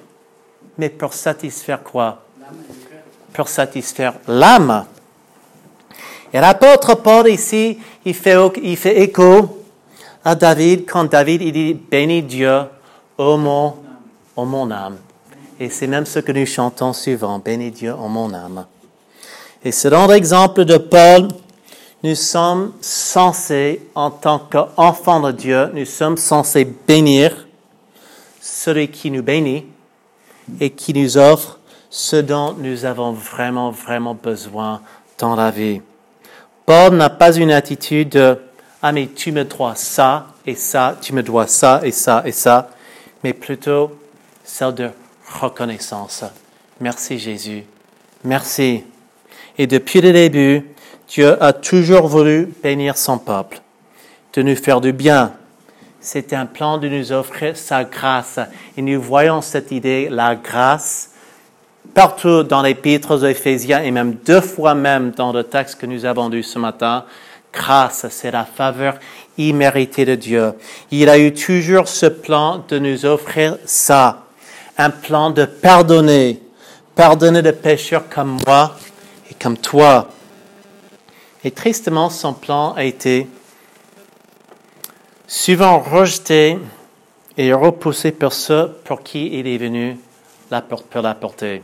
mais 0.77 0.89
pour 0.89 1.13
satisfaire 1.13 1.81
quoi? 1.81 2.21
Pour 3.33 3.47
satisfaire 3.47 4.13
l'âme. 4.27 4.85
Et 6.31 6.39
l'apôtre 6.39 6.93
Paul 6.93 7.27
ici, 7.27 7.79
il 8.05 8.13
fait, 8.13 9.01
écho 9.01 9.63
à 10.23 10.35
David 10.35 10.85
quand 10.85 11.05
David 11.05 11.51
dit 11.51 11.73
bénis 11.73 12.21
Dieu, 12.21 12.61
ô 13.17 13.37
mon, 13.37 13.84
mon 14.43 14.69
âme. 14.71 14.97
Et 15.59 15.69
c'est 15.69 15.87
même 15.87 16.05
ce 16.05 16.19
que 16.19 16.33
nous 16.33 16.45
chantons 16.45 16.91
souvent, 16.91 17.39
bénis 17.39 17.71
Dieu, 17.71 17.93
ô 17.93 18.09
mon 18.09 18.33
âme. 18.33 18.65
Et 19.63 19.71
selon 19.71 20.07
l'exemple 20.07 20.65
de 20.65 20.77
Paul, 20.77 21.29
nous 22.03 22.15
sommes 22.15 22.73
censés, 22.81 23.81
en 23.95 24.11
tant 24.11 24.39
qu'enfants 24.39 25.21
de 25.21 25.31
Dieu, 25.31 25.71
nous 25.73 25.85
sommes 25.85 26.17
censés 26.17 26.65
bénir 26.65 27.47
celui 28.41 28.89
qui 28.89 29.09
nous 29.09 29.23
bénit 29.23 29.65
et 30.59 30.69
qui 30.69 30.93
nous 30.93 31.17
offre 31.17 31.59
ce 31.89 32.17
dont 32.17 32.53
nous 32.59 32.85
avons 32.85 33.13
vraiment, 33.13 33.71
vraiment 33.71 34.13
besoin 34.13 34.81
dans 35.17 35.35
la 35.35 35.49
vie. 35.49 35.81
Paul 36.65 36.95
n'a 36.95 37.09
pas 37.09 37.35
une 37.35 37.51
attitude 37.51 38.09
de 38.09 38.37
Ah, 38.81 38.91
mais 38.91 39.07
tu 39.07 39.31
me 39.31 39.45
dois 39.45 39.75
ça 39.75 40.27
et 40.45 40.53
ça, 40.53 40.95
tu 41.01 41.13
me 41.13 41.23
dois 41.23 41.47
ça 41.47 41.79
et 41.83 41.91
ça 41.91 42.21
et 42.25 42.31
ça, 42.31 42.69
mais 43.23 43.33
plutôt 43.33 43.91
celle 44.45 44.73
de 44.73 44.89
reconnaissance. 45.41 46.23
Merci 46.79 47.19
Jésus. 47.19 47.63
Merci. 48.23 48.83
Et 49.57 49.67
depuis 49.67 50.01
le 50.01 50.13
début, 50.13 50.63
Dieu 51.07 51.41
a 51.41 51.51
toujours 51.53 52.07
voulu 52.07 52.53
bénir 52.63 52.97
son 52.97 53.17
peuple, 53.17 53.59
de 54.33 54.41
nous 54.41 54.55
faire 54.55 54.81
du 54.81 54.93
bien. 54.93 55.33
C'est 55.99 56.33
un 56.33 56.45
plan 56.45 56.77
de 56.77 56.87
nous 56.87 57.11
offrir 57.11 57.57
sa 57.57 57.83
grâce. 57.83 58.39
Et 58.77 58.81
nous 58.81 59.01
voyons 59.01 59.41
cette 59.41 59.71
idée, 59.71 60.07
la 60.09 60.35
grâce, 60.35 61.11
partout 61.93 62.43
dans 62.43 62.61
l'épître 62.61 63.15
aux 63.15 63.25
Éphésiens 63.25 63.81
et 63.81 63.91
même 63.91 64.13
deux 64.25 64.41
fois 64.41 64.75
même 64.75 65.11
dans 65.11 65.31
le 65.31 65.43
texte 65.43 65.79
que 65.79 65.85
nous 65.85 66.05
avons 66.05 66.29
lu 66.29 66.43
ce 66.43 66.59
matin. 66.59 67.05
Grâce, 67.53 68.05
c'est 68.09 68.31
la 68.31 68.45
faveur 68.45 68.95
imméritée 69.37 70.05
de 70.05 70.15
Dieu. 70.15 70.53
Il 70.91 71.09
a 71.09 71.17
eu 71.17 71.33
toujours 71.33 71.87
ce 71.87 72.05
plan 72.05 72.63
de 72.67 72.77
nous 72.77 73.05
offrir 73.05 73.57
ça. 73.65 74.24
Un 74.77 74.89
plan 74.89 75.29
de 75.29 75.45
pardonner. 75.45 76.41
Pardonner 76.95 77.41
des 77.41 77.53
pécheurs 77.53 78.09
comme 78.09 78.37
moi 78.45 78.75
et 79.29 79.33
comme 79.33 79.57
toi. 79.57 80.09
Et 81.43 81.51
tristement, 81.51 82.09
son 82.09 82.33
plan 82.33 82.73
a 82.73 82.83
été 82.83 83.27
souvent 85.27 85.79
rejeté 85.79 86.57
et 87.37 87.53
repoussé 87.53 88.11
par 88.11 88.33
ceux 88.33 88.69
pour 88.83 89.03
qui 89.03 89.27
il 89.37 89.47
est 89.47 89.57
venu 89.57 89.97
pour 90.49 91.01
l'apporter. 91.01 91.63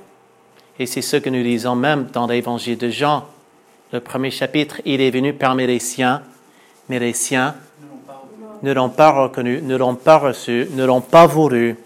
Et 0.79 0.85
c'est 0.85 1.01
ce 1.01 1.17
que 1.17 1.29
nous 1.29 1.43
lisons 1.43 1.75
même 1.75 2.07
dans 2.11 2.27
l'évangile 2.27 2.77
de 2.77 2.89
Jean. 2.89 3.25
Le 3.91 3.99
premier 3.99 4.31
chapitre, 4.31 4.81
il 4.85 5.01
est 5.01 5.11
venu 5.11 5.33
parmi 5.33 5.67
les 5.67 5.79
siens, 5.79 6.21
mais 6.89 6.99
les 6.99 7.13
siens 7.13 7.55
ne 8.63 8.71
l'ont 8.71 8.89
pas 8.89 9.11
reconnu, 9.11 9.61
ne 9.61 9.75
l'ont 9.75 9.95
pas 9.95 10.17
reçu, 10.17 10.67
ne 10.71 10.85
l'ont 10.85 11.01
pas 11.01 11.25
voulu. 11.25 11.77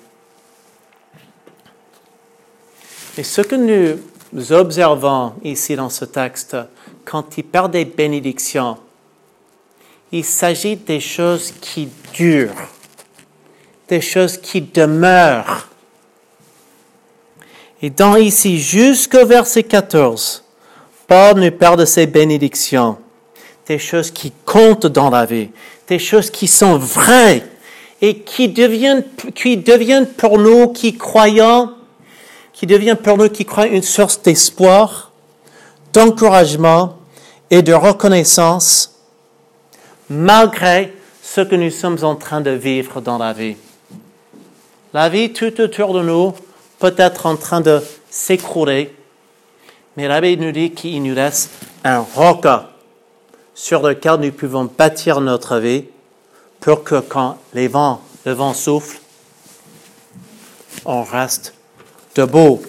Et 3.18 3.24
ce 3.24 3.42
que 3.42 3.56
nous 3.56 4.52
observons 4.52 5.34
ici 5.44 5.76
dans 5.76 5.90
ce 5.90 6.04
texte, 6.06 6.58
quand 7.06 7.38
il 7.38 7.44
parle 7.44 7.72
des 7.72 7.86
bénédictions, 7.86 8.78
il 10.12 10.26
s'agit 10.26 10.76
des 10.76 11.00
choses 11.00 11.54
qui 11.62 11.88
durent, 12.14 12.70
des 13.88 14.02
choses 14.02 14.38
qui 14.38 14.62
demeurent. 14.62 15.70
Et 17.82 17.90
dans 17.90 18.16
ici, 18.16 18.60
jusqu'au 18.60 19.26
verset 19.26 19.64
14, 19.64 20.44
Paul 21.08 21.40
nous 21.40 21.52
parle 21.52 21.80
de 21.80 21.86
ces 21.86 22.08
bénédictions, 22.08 22.98
des 23.68 23.80
choses 23.80 24.12
qui 24.12 24.34
comptent 24.46 24.88
dans 24.88 25.10
la 25.10 25.26
vie, 25.26 25.50
des 25.88 26.00
choses 26.00 26.30
qui 26.30 26.48
sont 26.48 26.78
vraies 26.78 27.44
et 28.02 28.20
qui 28.20 28.50
deviennent, 28.50 29.06
qui 29.34 29.58
deviennent 29.58 30.08
pour 30.08 30.38
nous 30.38 30.70
qui 30.70 30.98
croyons, 30.98 31.72
qui 32.56 32.66
deviennent 32.66 32.96
pour 32.96 33.18
nous 33.18 33.30
qui 33.30 33.46
croyons 33.46 33.74
une 33.74 33.84
source 33.84 34.22
d'espoir, 34.22 35.12
d'encouragement 35.94 36.98
et 37.52 37.62
de 37.62 37.74
reconnaissance 37.74 38.96
malgré 40.10 40.94
ce 41.22 41.42
que 41.42 41.56
nous 41.56 41.70
sommes 41.70 42.04
en 42.04 42.16
train 42.16 42.40
de 42.40 42.52
vivre 42.52 43.02
dans 43.02 43.18
la 43.18 43.34
vie. 43.34 43.58
La 44.94 45.10
vie 45.10 45.34
tout 45.34 45.60
autour 45.60 45.94
de 45.94 46.02
nous 46.02 46.34
peut 46.80 46.96
être 46.98 47.26
en 47.26 47.36
train 47.36 47.60
de 47.60 47.82
s'écrouler, 48.10 48.96
mais 49.98 50.08
la 50.08 50.22
Bible 50.22 50.46
nous 50.46 50.52
dit 50.54 50.72
qu'il 50.72 51.04
nous 51.04 51.14
laisse 51.14 51.50
un 51.84 52.00
roc 52.00 52.46
sur 53.54 53.82
lequel 53.82 54.16
nous 54.22 54.32
pouvons 54.32 54.66
bâtir 54.66 55.20
notre 55.20 55.58
vie 55.58 55.86
pour 56.62 56.84
que 56.86 57.02
quand 57.02 57.38
les 57.54 57.68
vents, 57.68 58.02
le 58.26 58.32
vent 58.32 58.54
souffle, 58.54 59.00
on 60.86 61.04
reste 61.04 61.54
debout. 62.16 62.62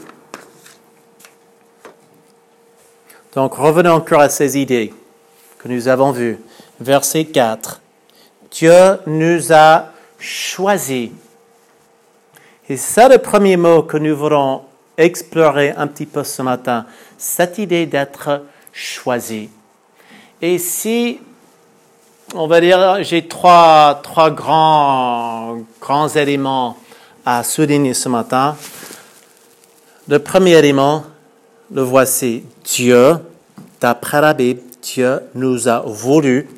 Donc 3.34 3.54
revenons 3.54 3.92
encore 3.92 4.20
à 4.20 4.28
ces 4.28 4.58
idées 4.58 4.92
que 5.58 5.68
nous 5.68 5.88
avons 5.88 6.10
vues. 6.10 6.38
Verset 6.80 7.26
4. 7.26 7.80
Dieu 8.50 8.98
nous 9.06 9.52
a 9.52 9.86
choisis. 10.18 11.10
Et 12.68 12.76
ça 12.76 13.08
le 13.08 13.18
premier 13.18 13.56
mot 13.56 13.82
que 13.82 13.96
nous 13.96 14.16
voulons 14.16 14.62
explorer 14.96 15.70
un 15.76 15.86
petit 15.86 16.06
peu 16.06 16.24
ce 16.24 16.42
matin, 16.42 16.86
cette 17.16 17.58
idée 17.58 17.86
d'être 17.86 18.42
choisi. 18.72 19.50
Et 20.42 20.58
si, 20.58 21.20
on 22.34 22.46
va 22.46 22.60
dire, 22.60 23.02
j'ai 23.02 23.28
trois, 23.28 24.00
trois 24.02 24.30
grands, 24.30 25.58
grands 25.80 26.08
éléments 26.08 26.76
à 27.24 27.42
souligner 27.42 27.94
ce 27.94 28.08
matin. 28.08 28.56
Le 30.08 30.20
premier 30.20 30.52
élément, 30.52 31.04
le 31.72 31.82
voici. 31.82 32.44
Dieu, 32.64 33.16
d'après 33.80 34.20
la 34.20 34.34
Bible, 34.34 34.60
Dieu 34.80 35.18
nous 35.34 35.66
a 35.66 35.80
voulu 35.80 36.48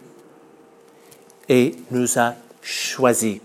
et 1.49 1.75
nous 1.91 2.19
a 2.19 2.35
choisis. 2.61 3.39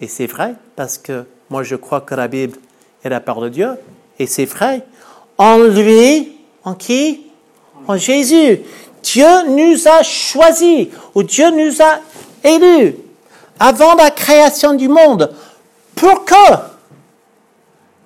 Et 0.00 0.06
c'est 0.06 0.28
vrai 0.28 0.54
parce 0.76 0.96
que 0.96 1.24
moi 1.50 1.64
je 1.64 1.74
crois 1.74 2.02
que 2.02 2.14
la 2.14 2.28
Bible 2.28 2.56
est 3.02 3.08
la 3.08 3.18
parole 3.18 3.44
de 3.44 3.54
Dieu 3.54 3.70
et 4.20 4.28
c'est 4.28 4.44
vrai. 4.44 4.84
En 5.36 5.58
lui, 5.58 6.36
en 6.62 6.74
qui? 6.74 7.26
En 7.88 7.96
Jésus. 7.96 8.60
Dieu 9.02 9.26
nous 9.48 9.88
a 9.88 10.04
choisis 10.04 10.86
ou 11.16 11.24
Dieu 11.24 11.50
nous 11.50 11.82
a 11.82 11.98
élus 12.48 12.94
avant 13.58 13.96
la 13.96 14.12
création 14.12 14.74
du 14.74 14.86
monde 14.86 15.32
pour 15.96 16.24
que 16.24 16.73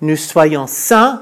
nous 0.01 0.15
soyons 0.15 0.67
saints 0.67 1.21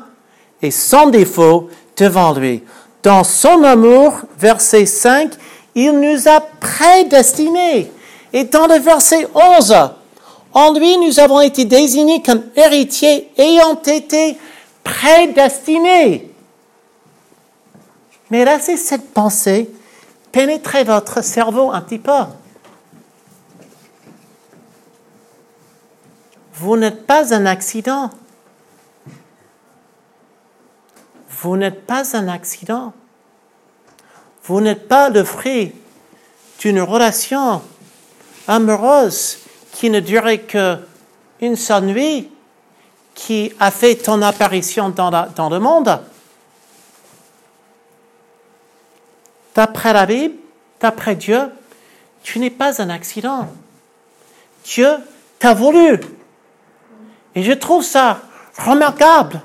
et 0.62 0.72
sans 0.72 1.08
défaut 1.08 1.70
devant 1.96 2.34
lui. 2.34 2.64
dans 3.04 3.24
son 3.24 3.64
amour, 3.64 4.20
verset 4.38 4.86
5, 4.86 5.32
il 5.76 5.92
nous 5.94 6.28
a 6.28 6.42
prédestinés. 6.42 7.92
Et 8.34 8.44
dans 8.44 8.68
le 8.68 8.80
verset 8.80 9.28
11, 9.34 9.76
en 10.54 10.74
lui, 10.74 10.98
nous 10.98 11.20
avons 11.20 11.40
été 11.40 11.66
désignés 11.66 12.22
comme 12.22 12.44
héritiers 12.56 13.32
ayant 13.38 13.82
été 13.82 14.38
prédestinés. 14.84 16.32
Mais 18.30 18.44
laissez 18.44 18.76
cette 18.76 19.14
pensée 19.14 19.70
pénétrer 20.32 20.84
votre 20.84 21.24
cerveau 21.24 21.72
un 21.72 21.82
petit 21.82 22.00
peu. 22.00 22.12
Vous 26.56 26.76
n'êtes 26.76 27.06
pas 27.06 27.34
un 27.34 27.46
accident. 27.46 28.10
Vous 31.42 31.56
n'êtes 31.56 31.86
pas 31.86 32.16
un 32.16 32.28
accident. 32.28 32.94
Vous 34.44 34.62
n'êtes 34.62 34.88
pas 34.88 35.10
le 35.10 35.24
fruit 35.24 35.74
d'une 36.60 36.82
relation 36.82 37.62
amoureuse 38.48 39.40
qui 39.74 39.90
ne 39.90 40.00
durait 40.00 40.40
qu'une 40.40 41.56
seule 41.56 41.84
nuit, 41.86 42.32
qui 43.14 43.54
a 43.60 43.70
fait 43.70 43.96
ton 43.96 44.22
apparition 44.22 44.90
dans, 44.90 45.12
dans 45.36 45.50
le 45.50 45.60
monde. 45.60 46.00
D'après 49.54 49.94
la 49.94 50.06
Bible, 50.06 50.36
d'après 50.80 51.16
Dieu, 51.16 51.52
tu 52.24 52.40
n'es 52.40 52.50
pas 52.50 52.82
un 52.82 52.90
accident. 52.90 53.48
Dieu 54.64 54.90
t'a 55.40 55.54
voulu. 55.54 56.00
Et 57.36 57.44
je 57.44 57.54
trouve 57.54 57.84
ça 57.84 58.22
remarquable. 58.58 59.42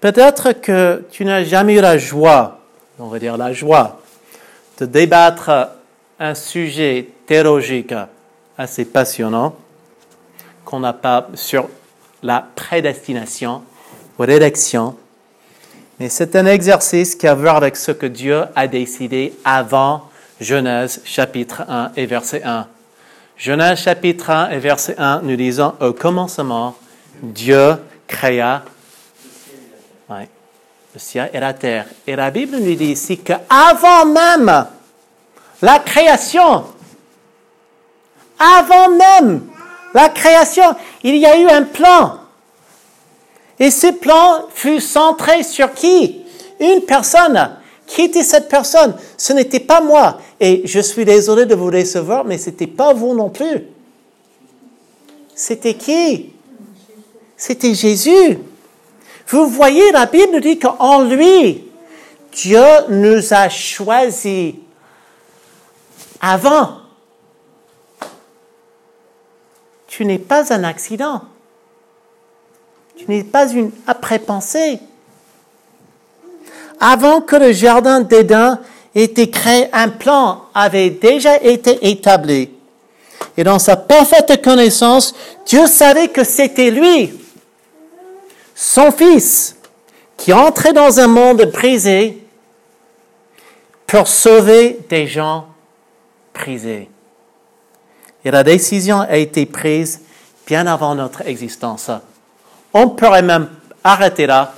Peut-être 0.00 0.52
que 0.52 1.04
tu 1.10 1.24
n'as 1.24 1.42
jamais 1.42 1.74
eu 1.74 1.80
la 1.80 1.96
joie, 1.96 2.60
on 2.98 3.08
va 3.08 3.18
dire 3.18 3.36
la 3.36 3.52
joie, 3.52 4.00
de 4.78 4.86
débattre 4.86 5.70
un 6.18 6.34
sujet 6.34 7.08
théologique 7.26 7.94
assez 8.58 8.84
passionnant 8.84 9.56
qu'on 10.64 10.80
n'a 10.80 10.92
pas 10.92 11.28
sur 11.34 11.68
la 12.22 12.46
prédestination 12.54 13.62
ou 14.18 14.24
l'élection. 14.24 14.96
Mais 15.98 16.08
c'est 16.08 16.36
un 16.36 16.46
exercice 16.46 17.14
qui 17.14 17.26
a 17.26 17.32
à 17.32 17.34
voir 17.34 17.56
avec 17.56 17.76
ce 17.76 17.92
que 17.92 18.06
Dieu 18.06 18.42
a 18.54 18.66
décidé 18.66 19.32
avant 19.44 20.10
Genèse 20.40 21.00
chapitre 21.04 21.62
1 21.68 21.92
et 21.96 22.04
verset 22.04 22.42
1. 22.44 22.66
Genèse 23.38 23.78
chapitre 23.78 24.30
1 24.30 24.50
et 24.50 24.58
verset 24.58 24.94
1, 24.98 25.22
nous 25.22 25.36
disons, 25.36 25.72
au 25.80 25.92
commencement, 25.92 26.76
Dieu 27.22 27.76
créa 28.06 28.62
le 30.08 30.98
ciel 30.98 31.30
et 31.32 31.40
la 31.40 31.54
terre. 31.54 31.86
Et 32.06 32.16
la 32.16 32.30
Bible 32.30 32.56
nous 32.56 32.74
dit 32.74 32.92
ici 32.92 33.18
qu'avant 33.18 34.06
même 34.06 34.66
la 35.62 35.78
création, 35.80 36.64
avant 38.38 38.90
même 38.90 39.46
la 39.94 40.08
création, 40.08 40.64
il 41.02 41.16
y 41.16 41.26
a 41.26 41.38
eu 41.38 41.48
un 41.48 41.62
plan. 41.62 42.18
Et 43.58 43.70
ce 43.70 43.88
plan 43.88 44.46
fut 44.54 44.80
centré 44.80 45.42
sur 45.42 45.72
qui? 45.72 46.22
Une 46.60 46.82
personne. 46.82 47.56
Qui 47.86 48.02
était 48.02 48.22
cette 48.22 48.48
personne? 48.48 48.94
Ce 49.16 49.32
n'était 49.32 49.60
pas 49.60 49.80
moi. 49.80 50.18
Et 50.40 50.62
je 50.66 50.80
suis 50.80 51.04
désolé 51.04 51.46
de 51.46 51.54
vous 51.54 51.70
décevoir, 51.70 52.24
mais 52.24 52.36
ce 52.36 52.50
n'était 52.50 52.66
pas 52.66 52.92
vous 52.92 53.14
non 53.14 53.30
plus. 53.30 53.62
C'était 55.34 55.74
qui? 55.74 56.32
C'était 57.36 57.74
Jésus. 57.74 58.38
Vous 59.28 59.46
voyez, 59.48 59.90
la 59.92 60.06
Bible 60.06 60.34
nous 60.34 60.40
dit 60.40 60.58
qu'en 60.58 61.02
lui, 61.02 61.64
Dieu 62.32 62.64
nous 62.88 63.34
a 63.34 63.48
choisis 63.48 64.54
avant. 66.20 66.78
Tu 69.88 70.04
n'es 70.04 70.18
pas 70.18 70.52
un 70.52 70.62
accident. 70.62 71.22
Tu 72.96 73.06
n'es 73.08 73.24
pas 73.24 73.48
une 73.48 73.72
après-pensée. 73.86 74.78
Avant 76.78 77.20
que 77.20 77.36
le 77.36 77.52
jardin 77.52 78.00
d'Éden 78.00 78.60
ait 78.94 79.04
été 79.04 79.30
créé, 79.30 79.68
un 79.72 79.88
plan 79.88 80.42
avait 80.54 80.90
déjà 80.90 81.42
été 81.42 81.88
établi. 81.88 82.50
Et 83.36 83.44
dans 83.44 83.58
sa 83.58 83.76
parfaite 83.76 84.42
connaissance, 84.42 85.14
Dieu 85.46 85.66
savait 85.66 86.08
que 86.08 86.22
c'était 86.22 86.70
lui 86.70 87.12
son 88.56 88.90
Fils, 88.90 89.54
qui 90.16 90.32
entrait 90.32 90.72
dans 90.72 90.98
un 90.98 91.06
monde 91.06 91.44
brisé 91.52 92.26
pour 93.86 94.08
sauver 94.08 94.80
des 94.88 95.06
gens 95.06 95.46
brisés. 96.34 96.88
Et 98.24 98.30
la 98.30 98.42
décision 98.42 99.02
a 99.02 99.18
été 99.18 99.44
prise 99.44 100.00
bien 100.46 100.66
avant 100.66 100.94
notre 100.94 101.28
existence. 101.28 101.90
On 102.72 102.88
pourrait 102.88 103.22
même 103.22 103.50
arrêter 103.84 104.26
là 104.26 104.54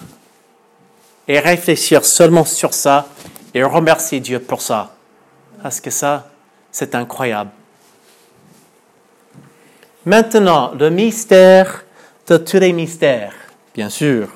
et 1.27 1.41
réfléchir 1.41 2.05
seulement 2.05 2.45
sur 2.45 2.73
ça 2.73 3.09
et 3.53 3.65
remercier 3.65 4.21
Dieu 4.21 4.39
pour 4.39 4.63
ça. 4.63 4.95
Parce 5.61 5.81
que 5.81 5.91
ça, 5.91 6.31
c'est 6.71 6.95
incroyable. 6.95 7.51
Maintenant, 10.07 10.73
le 10.79 10.89
mystère 10.89 11.85
de 12.29 12.37
tous 12.37 12.59
les 12.59 12.73
mystères 12.73 13.35
bien 13.79 13.91
sûr, 13.91 14.27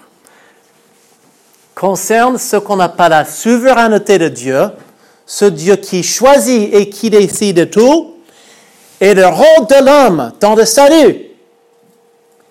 concerne 1.75 2.39
ce 2.39 2.55
qu'on 2.55 2.79
appelle 2.79 3.11
la 3.11 3.25
souveraineté 3.25 4.17
de 4.17 4.29
Dieu, 4.29 4.71
ce 5.27 5.47
Dieu 5.47 5.75
qui 5.75 6.05
choisit 6.05 6.73
et 6.73 6.89
qui 6.89 7.11
décide 7.11 7.57
de 7.57 7.65
tout, 7.65 8.19
et 9.01 9.15
le 9.15 9.27
rôle 9.27 9.67
de 9.69 9.85
l'homme 9.85 10.33
dans 10.39 10.55
le 10.55 10.65
salut. 10.65 11.23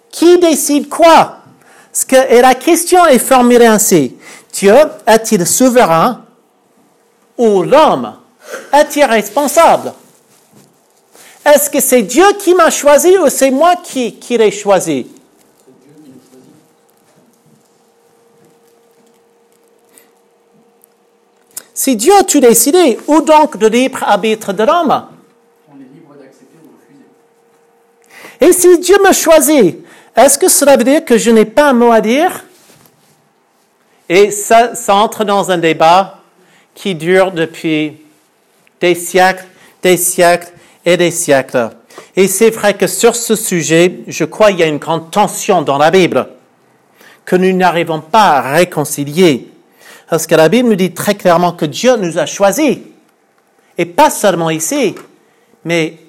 Qui 0.10 0.38
décide 0.40 0.90
quoi? 0.90 1.38
Et 2.30 2.42
la 2.42 2.56
question 2.56 3.06
est 3.06 3.20
formulée 3.20 3.68
ainsi. 3.68 4.18
Dieu 4.52 4.76
est-il 5.08 5.48
souverain 5.48 6.26
ou 7.38 7.64
l'homme 7.64 8.16
est-il 8.74 9.06
responsable? 9.06 9.94
Est-ce 11.46 11.70
que 11.70 11.80
c'est 11.80 12.02
Dieu 12.02 12.26
qui 12.38 12.54
m'a 12.54 12.70
choisi 12.70 13.18
ou 13.18 13.30
c'est 13.30 13.50
moi 13.50 13.76
qui, 13.82 14.16
qui 14.16 14.38
l'ai 14.38 14.52
choisi? 14.52 15.08
Si 21.84 21.96
Dieu 21.96 22.14
a 22.14 22.24
tout 22.24 22.40
décidé, 22.40 23.00
où 23.08 23.22
donc 23.22 23.60
le 23.60 23.68
libre 23.68 24.04
arbitre 24.04 24.54
de 24.54 24.62
l'homme? 24.62 25.08
On 25.68 25.78
est 25.78 25.92
libre 25.92 26.14
d'accepter 26.14 26.60
ou 26.64 26.68
de 26.68 26.74
refuser. 26.78 27.06
Et 28.40 28.54
si 28.54 28.78
Dieu 28.78 28.98
me 29.04 29.12
choisit, 29.12 29.80
est-ce 30.16 30.38
que 30.38 30.48
cela 30.48 30.78
veut 30.78 30.84
dire 30.84 31.04
que 31.04 31.18
je 31.18 31.32
n'ai 31.32 31.46
pas 31.46 31.72
un 31.72 31.74
mot 31.74 31.92
à 31.92 32.00
dire? 32.00 32.46
Et 34.08 34.30
ça, 34.30 34.76
ça 34.76 34.94
entre 34.94 35.24
dans 35.24 35.50
un 35.50 35.58
débat 35.58 36.20
qui 36.76 36.94
dure 36.94 37.32
depuis 37.32 37.98
des 38.80 38.94
siècles, 38.94 39.48
des 39.82 39.98
siècles 39.98 40.52
et 40.86 40.98
des 40.98 41.10
siècles. 41.10 41.72
Et 42.16 42.28
c'est 42.28 42.52
vrai 42.52 42.76
que 42.76 42.86
sur 42.86 43.16
ce 43.16 43.36
sujet, 43.36 44.02
je 44.06 44.26
crois 44.26 44.50
qu'il 44.52 44.60
y 44.60 44.64
a 44.64 44.68
une 44.68 44.78
grande 44.78 45.10
tension 45.10 45.64
dans 45.64 45.80
la 45.80 45.90
Bible 45.90 46.28
que 47.26 47.36
nous 47.36 47.58
n'arrivons 47.58 48.02
pas 48.02 48.34
à 48.34 48.52
réconcilier. 48.54 49.51
Parce 50.12 50.28
que 50.28 50.36
la 50.36 50.50
Bible 50.50 50.68
nous 50.68 50.76
dit 50.76 50.92
très 50.92 51.16
clairement 51.16 51.54
que 51.54 51.64
Dieu 51.64 51.96
nous 51.96 52.18
a 52.18 52.26
choisis. 52.26 52.80
Et 53.78 53.86
pas 53.86 54.10
seulement 54.10 54.50
ici, 54.50 54.94
mais 55.64 56.00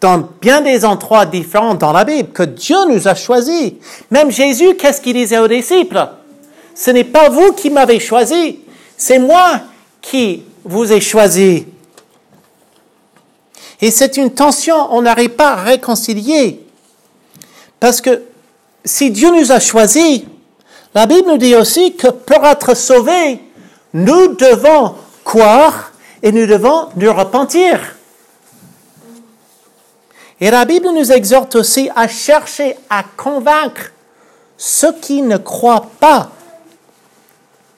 dans 0.00 0.26
bien 0.40 0.62
des 0.62 0.86
endroits 0.86 1.26
différents 1.26 1.74
dans 1.74 1.92
la 1.92 2.06
Bible, 2.06 2.30
que 2.32 2.44
Dieu 2.44 2.78
nous 2.88 3.08
a 3.08 3.14
choisis. 3.14 3.74
Même 4.10 4.30
Jésus, 4.30 4.74
qu'est-ce 4.76 5.02
qu'il 5.02 5.12
disait 5.12 5.36
aux 5.36 5.48
disciples? 5.48 6.02
Ce 6.74 6.90
n'est 6.92 7.04
pas 7.04 7.28
vous 7.28 7.52
qui 7.52 7.68
m'avez 7.68 8.00
choisi, 8.00 8.60
c'est 8.96 9.18
moi 9.18 9.60
qui 10.00 10.44
vous 10.64 10.90
ai 10.90 11.02
choisi. 11.02 11.66
Et 13.82 13.90
c'est 13.90 14.16
une 14.16 14.32
tension, 14.32 14.94
on 14.94 15.02
n'arrive 15.02 15.32
pas 15.32 15.52
à 15.52 15.56
réconcilier. 15.56 16.64
Parce 17.78 18.00
que 18.00 18.22
si 18.82 19.10
Dieu 19.10 19.30
nous 19.30 19.52
a 19.52 19.60
choisis, 19.60 20.22
la 20.94 21.06
Bible 21.06 21.28
nous 21.28 21.38
dit 21.38 21.54
aussi 21.54 21.94
que 21.96 22.08
pour 22.08 22.44
être 22.44 22.74
sauvés, 22.74 23.40
nous 23.94 24.34
devons 24.34 24.94
croire 25.24 25.92
et 26.22 26.32
nous 26.32 26.46
devons 26.46 26.88
nous 26.96 27.12
repentir. 27.12 27.96
Et 30.40 30.50
la 30.50 30.64
Bible 30.64 30.88
nous 30.92 31.12
exhorte 31.12 31.54
aussi 31.56 31.88
à 31.94 32.08
chercher 32.08 32.76
à 32.90 33.04
convaincre 33.16 33.92
ceux 34.56 34.92
qui 34.94 35.22
ne 35.22 35.36
croient 35.36 35.88
pas. 36.00 36.30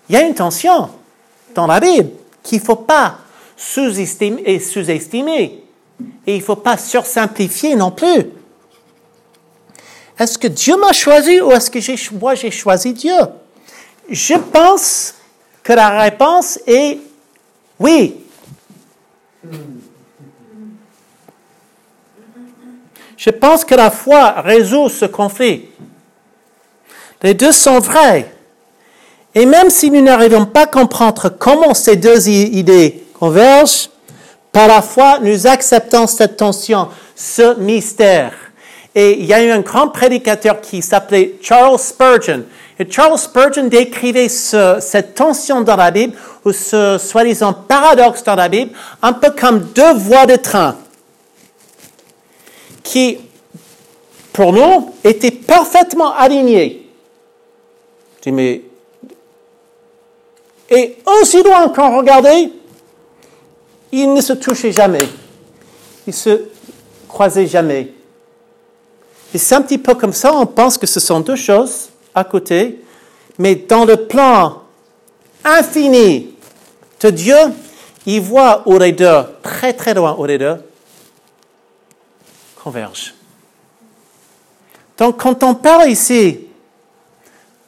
Il 0.09 0.15
y 0.15 0.19
a 0.19 0.23
une 0.23 0.35
tension 0.35 0.91
dans 1.55 1.67
la 1.67 1.81
Bible 1.81 2.11
qu'il 2.43 2.59
ne 2.61 2.65
faut 2.65 2.77
pas 2.77 3.19
sous-estimer 3.57 4.43
et 4.45 4.59
sous-estimer. 4.59 5.63
Et 6.27 6.35
il 6.35 6.39
ne 6.39 6.45
faut 6.45 6.57
pas 6.57 6.77
sursimplifier 6.77 7.77
non 7.77 7.91
plus. 7.91 8.31
Est-ce 10.19 10.39
que 10.39 10.47
Dieu 10.47 10.77
m'a 10.77 10.93
choisi 10.93 11.41
ou 11.41 11.51
est-ce 11.53 11.71
que 11.71 12.15
moi 12.15 12.35
j'ai 12.35 12.51
choisi 12.51 12.93
Dieu? 12.93 13.17
Je 14.09 14.35
pense 14.35 15.15
que 15.63 15.73
la 15.73 16.01
réponse 16.01 16.59
est 16.67 16.99
oui. 17.79 18.17
Je 23.17 23.31
pense 23.31 23.65
que 23.65 23.75
la 23.75 23.91
foi 23.91 24.43
résout 24.43 24.89
ce 24.89 25.07
conflit. 25.07 25.69
Les 27.23 27.35
deux 27.35 27.53
sont 27.53 27.79
vrais. 27.79 28.31
Et 29.35 29.47
même 29.47 29.71
si 29.71 29.91
nous 29.91 30.03
n'arrivons 30.03 30.45
pas 30.47 30.63
à 30.63 30.67
comprendre 30.67 31.31
comment 31.31 31.75
ces 31.75 31.97
deux 31.97 32.29
idées 32.29 33.03
convergent, 33.19 33.89
par 34.53 34.69
la 34.69 34.83
foi, 34.83 35.19
nous 35.21 35.49
acceptons 35.49 36.07
cette 36.07 36.37
tension, 36.37 36.89
ce 37.17 37.59
mystère. 37.59 38.33
Et 38.95 39.19
il 39.19 39.27
y 39.27 39.35
a 39.35 39.43
eu 39.43 39.51
un 39.51 39.61
grand 39.61 39.89
prédicateur 39.89 40.61
qui 40.61 40.81
s'appelait 40.81 41.35
Charles 41.41 41.79
Spurgeon. 41.79 42.45
Et 42.79 42.89
Charles 42.91 43.19
Spurgeon 43.19 43.67
décrivait 43.67 44.29
cette 44.29 45.15
tension 45.15 45.63
dans 45.63 45.77
la 45.77 45.91
Bible, 45.91 46.17
ou 46.45 46.53
ce 46.53 46.99
soi-disant 46.99 47.53
paradoxe 47.53 48.23
dans 48.23 48.37
la 48.37 48.49
Bible, 48.49 48.71
un 49.03 49.13
peu 49.13 49.31
comme 49.31 49.61
deux 49.75 49.95
voies 49.95 50.27
de 50.27 50.37
train 50.37 50.77
qui, 52.83 53.19
pour 54.33 54.53
nous, 54.53 54.95
étaient 55.03 55.31
parfaitement 55.31 56.15
alignées. 56.15 56.87
Je 58.19 58.23
dis, 58.23 58.33
mais... 58.33 58.63
Et 60.71 60.99
aussi 61.21 61.43
loin 61.43 61.69
qu'on 61.69 61.97
regardait, 61.97 62.51
ils 63.93 64.13
ne 64.13 64.21
se 64.21 64.33
touchaient 64.33 64.73
jamais. 64.73 65.07
Ils 66.07 66.15
se 66.15 66.49
croisaient 67.09 67.47
jamais. 67.47 67.93
C'est 69.37 69.55
un 69.57 69.63
petit 69.63 69.79
peu 69.79 69.95
comme 69.95 70.13
ça, 70.13 70.33
on 70.33 70.47
pense 70.47 70.79
que 70.79 70.87
ce 70.87 71.01
sont 71.01 71.21
deux 71.21 71.37
choses 71.37 71.89
à 72.15 72.23
côté, 72.23 72.81
mais 73.39 73.57
dans 73.57 73.85
le 73.85 73.97
plan 73.97 74.63
infini 75.45 76.35
de 77.01 77.11
Dieu, 77.11 77.37
il 78.07 78.21
voit 78.21 78.63
où 78.67 78.79
les 78.79 78.93
deux, 78.93 79.23
très 79.43 79.73
très 79.73 79.93
loin 79.93 80.15
où 80.17 80.25
les 80.25 80.39
deux, 80.39 80.57
convergent. 82.63 83.15
Donc 84.97 85.21
quand 85.21 85.43
on 85.43 85.55
parle 85.57 85.91
ici 85.91 86.47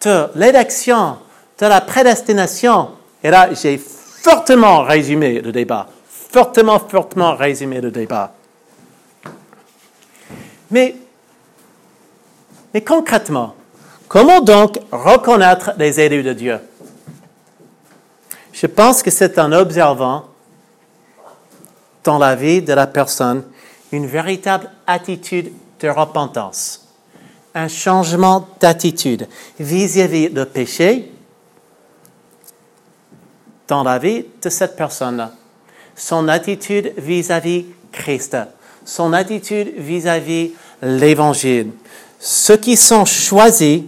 de 0.05 0.27
l'élection, 0.37 1.19
de 1.59 1.67
la 1.67 1.81
prédestination, 1.81 2.91
et 3.25 3.31
là 3.31 3.53
j'ai 3.53 3.77
fortement 3.77 4.83
résumé 4.85 5.41
le 5.41 5.51
débat, 5.51 5.89
fortement, 6.09 6.79
fortement 6.79 7.35
résumé 7.35 7.81
le 7.81 7.91
débat. 7.91 8.33
Mais 10.71 10.95
mais 12.77 12.83
concrètement, 12.83 13.55
comment 14.07 14.43
donc 14.43 14.79
reconnaître 14.93 15.73
les 15.79 15.99
élus 15.99 16.23
de 16.23 16.35
Dieu? 16.35 16.59
Je 18.53 18.67
pense 18.67 19.03
que 19.03 19.11
c'est 19.11 19.39
en 19.39 19.51
observant 19.53 20.27
dans 22.05 22.19
la 22.19 22.37
vie 22.37 22.61
de 22.61 22.75
la 22.75 22.87
personne 22.87 23.45
une 23.93 24.07
véritable 24.07 24.71
attitude 24.87 25.53
de 25.81 25.89
repentance, 25.89 26.87
un 27.55 27.69
changement 27.69 28.47
d'attitude 28.61 29.27
vis-à-vis 29.59 30.29
du 30.29 30.45
péché 30.45 31.11
dans 33.69 33.85
la 33.85 33.99
vie 33.99 34.27
de 34.43 34.51
cette 34.51 34.77
personne, 34.77 35.31
son 35.95 36.29
attitude 36.29 36.93
vis-à-vis 36.99 37.65
Christ, 37.91 38.37
son 38.85 39.15
attitude 39.15 39.73
vis-à-vis 39.79 40.53
l'Évangile. 40.83 41.71
Ceux 42.19 42.57
qui 42.57 42.77
sont 42.77 43.05
choisis 43.05 43.83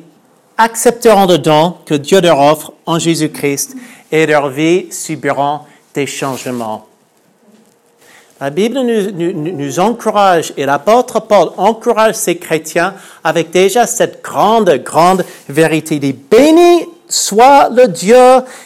accepteront 0.57 1.27
le 1.27 1.38
don 1.38 1.77
que 1.87 1.95
Dieu 1.95 2.21
leur 2.21 2.41
offre 2.41 2.73
en 2.87 2.99
Jésus-Christ 2.99 3.77
et 4.11 4.27
leur 4.27 4.49
vie 4.49 4.87
subiront 4.91 5.61
des 5.95 6.07
changements. 6.07 6.87
La 8.41 8.51
Bible 8.51 8.81
nous, 8.81 9.81
encourage 9.81 10.53
et 10.57 10.64
l'apôtre 10.64 11.21
Paul 11.21 11.51
encourage 11.57 12.14
ces 12.14 12.37
chrétiens 12.37 12.95
avec 13.25 13.51
déjà 13.51 13.85
cette 13.87 14.23
grande, 14.23 14.71
grande 14.85 15.25
vérité. 15.49 15.97
Il 15.97 16.01
dit, 16.01 16.12
béni 16.12 16.87
soit 17.09 17.69
le 17.71 17.88
Dieu 17.88 18.17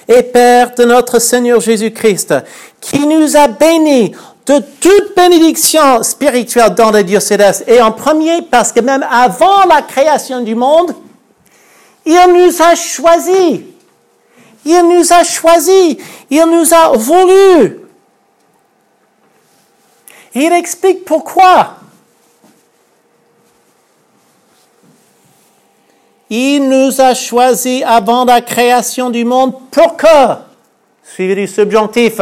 et 0.08 0.22
Père 0.24 0.74
de 0.74 0.84
notre 0.84 1.18
Seigneur 1.18 1.60
Jésus-Christ, 1.60 2.34
qui 2.82 3.06
nous 3.06 3.36
a 3.36 3.48
bénis 3.48 4.12
de 4.46 4.58
toute 4.80 5.14
bénédiction 5.16 6.02
spirituelle 6.02 6.74
dans 6.74 6.90
le 6.90 7.04
Dieu 7.04 7.20
céleste. 7.20 7.64
Et 7.68 7.80
en 7.80 7.92
premier, 7.92 8.42
parce 8.42 8.72
que 8.72 8.80
même 8.80 9.06
avant 9.10 9.64
la 9.66 9.82
création 9.82 10.40
du 10.40 10.54
monde, 10.54 10.94
il 12.04 12.26
nous 12.28 12.62
a 12.62 12.74
choisis. 12.74 13.60
Il 14.64 14.82
nous 14.88 15.12
a 15.12 15.24
choisis. 15.24 15.96
Il 16.30 16.44
nous 16.44 16.74
a 16.74 16.96
voulu. 16.96 17.80
Il 20.34 20.52
explique 20.52 21.04
pourquoi. 21.04 21.76
Il 26.30 26.68
nous 26.68 27.00
a 27.00 27.14
choisis 27.14 27.82
avant 27.86 28.24
la 28.24 28.40
création 28.40 29.10
du 29.10 29.24
monde 29.24 29.52
pour 29.70 29.96
que, 29.98 30.06
suivi 31.04 31.34
du 31.34 31.46
subjonctif, 31.46 32.20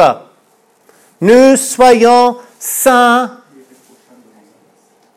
nous 1.21 1.55
soyons 1.55 2.37
saints 2.59 3.37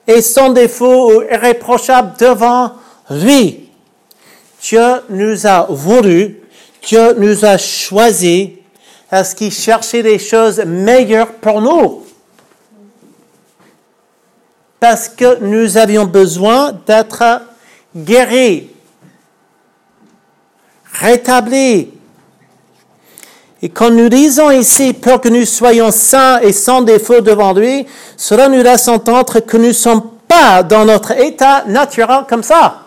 et 0.07 0.21
sans 0.21 0.51
défaut 0.51 1.15
ou 1.15 1.23
irréprochables 1.23 2.15
devant 2.19 2.73
lui. 3.11 3.71
Dieu 4.61 5.03
nous 5.09 5.47
a 5.47 5.67
voulu, 5.71 6.41
Dieu 6.87 7.15
nous 7.15 7.45
a 7.45 7.57
choisis 7.57 8.51
parce 9.09 9.33
qu'il 9.33 9.53
cherchait 9.53 10.03
des 10.03 10.19
choses 10.19 10.59
meilleures 10.59 11.33
pour 11.35 11.61
nous. 11.61 12.05
Parce 14.81 15.09
que 15.09 15.39
nous 15.41 15.79
avions 15.79 16.05
besoin 16.05 16.73
d'être 16.87 17.43
guéris, 17.97 18.69
rétablis, 20.93 21.91
et 23.65 23.71
quand 23.71 23.91
nous 23.91 24.11
disons 24.11 24.51
ici, 24.51 24.93
pour 24.93 25.23
que 25.23 25.31
nous 25.31 25.47
soyons 25.47 25.91
saints 25.91 26.39
et 26.41 26.53
sans 26.53 26.83
défaut 26.83 27.23
devant 27.23 27.55
lui, 27.55 27.87
cela 28.15 28.51
nous 28.51 28.63
laisse 28.63 28.89
entendre 28.89 29.41
que 29.41 29.57
nous 29.57 29.69
ne 29.69 29.73
sommes 29.73 30.03
pas 30.29 30.63
dans 30.63 30.85
notre 30.85 31.13
état 31.13 31.65
naturel 31.67 32.25
comme 32.29 32.43
ça. 32.43 32.83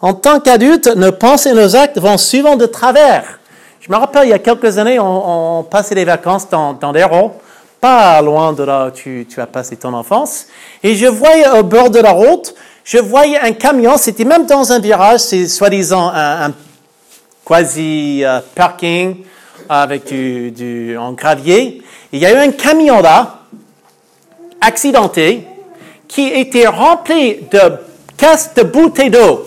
En 0.00 0.14
tant 0.14 0.40
qu'adultes, 0.40 0.88
nos 0.96 1.12
pensées 1.12 1.50
et 1.50 1.54
nos 1.54 1.76
actes 1.76 2.00
vont 2.00 2.18
souvent 2.18 2.56
de 2.56 2.66
travers. 2.66 3.38
Je 3.78 3.92
me 3.92 3.96
rappelle, 3.96 4.26
il 4.26 4.30
y 4.30 4.32
a 4.32 4.40
quelques 4.40 4.76
années, 4.76 4.98
on, 4.98 5.62
passait 5.62 5.94
des 5.94 6.04
vacances 6.04 6.48
dans, 6.50 6.72
dans 6.72 6.90
l'Hérault, 6.90 7.34
pas 7.80 8.20
loin 8.22 8.52
de 8.52 8.64
là 8.64 8.88
où 8.88 8.90
tu, 8.90 9.24
as 9.36 9.46
passé 9.46 9.76
ton 9.76 9.94
enfance, 9.94 10.46
et 10.82 10.96
je 10.96 11.06
voyais 11.06 11.48
au 11.50 11.62
bord 11.62 11.90
de 11.90 12.00
la 12.00 12.10
route, 12.10 12.56
je 12.82 12.98
voyais 12.98 13.38
un 13.38 13.52
camion, 13.52 13.96
c'était 13.98 14.24
même 14.24 14.46
dans 14.46 14.72
un 14.72 14.80
virage, 14.80 15.20
c'est 15.20 15.46
soi-disant 15.46 16.10
un 16.12 16.50
quasi 17.44 18.24
euh, 18.24 18.40
parking 18.54 19.24
avec 19.68 20.04
du, 20.04 20.96
en 20.98 21.12
gravier. 21.12 21.82
Il 22.12 22.18
y 22.18 22.26
a 22.26 22.32
eu 22.32 22.48
un 22.48 22.52
camion 22.52 23.00
là, 23.00 23.40
accidenté, 24.60 25.46
qui 26.08 26.28
était 26.28 26.66
rempli 26.66 27.40
de 27.50 27.60
casques 28.16 28.56
de 28.56 28.62
bouteilles 28.62 29.10
d'eau. 29.10 29.46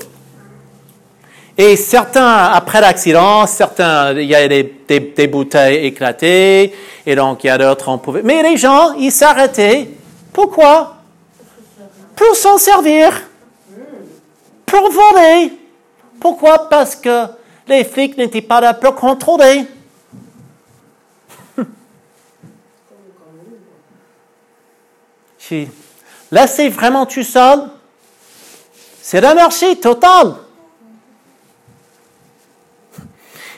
Et 1.58 1.77
certains, 1.77 2.47
après 2.51 2.81
l'accident, 2.81 3.47
certains, 3.47 4.13
il 4.13 4.25
y 4.25 4.36
a 4.36 4.45
des, 4.47 4.63
des, 4.89 5.27
bouteilles 5.27 5.86
éclatées, 5.86 6.73
et 7.05 7.15
donc 7.15 7.43
il 7.43 7.47
y 7.47 7.49
a 7.49 7.58
d'autres, 7.58 7.88
on 7.88 7.97
pouvait... 7.97 8.23
Mais 8.23 8.43
les 8.43 8.58
gens, 8.58 8.93
ils 8.93 9.12
s'arrêtaient. 9.12 9.89
Pourquoi? 10.34 10.97
Pour 12.13 12.36
s'en 12.36 12.58
servir. 12.58 13.21
Pour 14.65 14.91
voler. 14.91 15.53
Pourquoi? 16.19 16.67
Parce 16.67 16.95
que 16.95 17.27
les 17.67 17.84
flics 17.84 18.17
n'étaient 18.17 18.41
pas 18.41 18.62
là 18.62 18.73
pour 18.73 18.95
contrôler. 18.95 19.67
Laissez 26.32 26.69
vraiment 26.69 27.06
tout 27.06 27.23
seul, 27.23 27.69
c'est 29.01 29.21
l'anarchie 29.21 29.80
totale. 29.80 30.36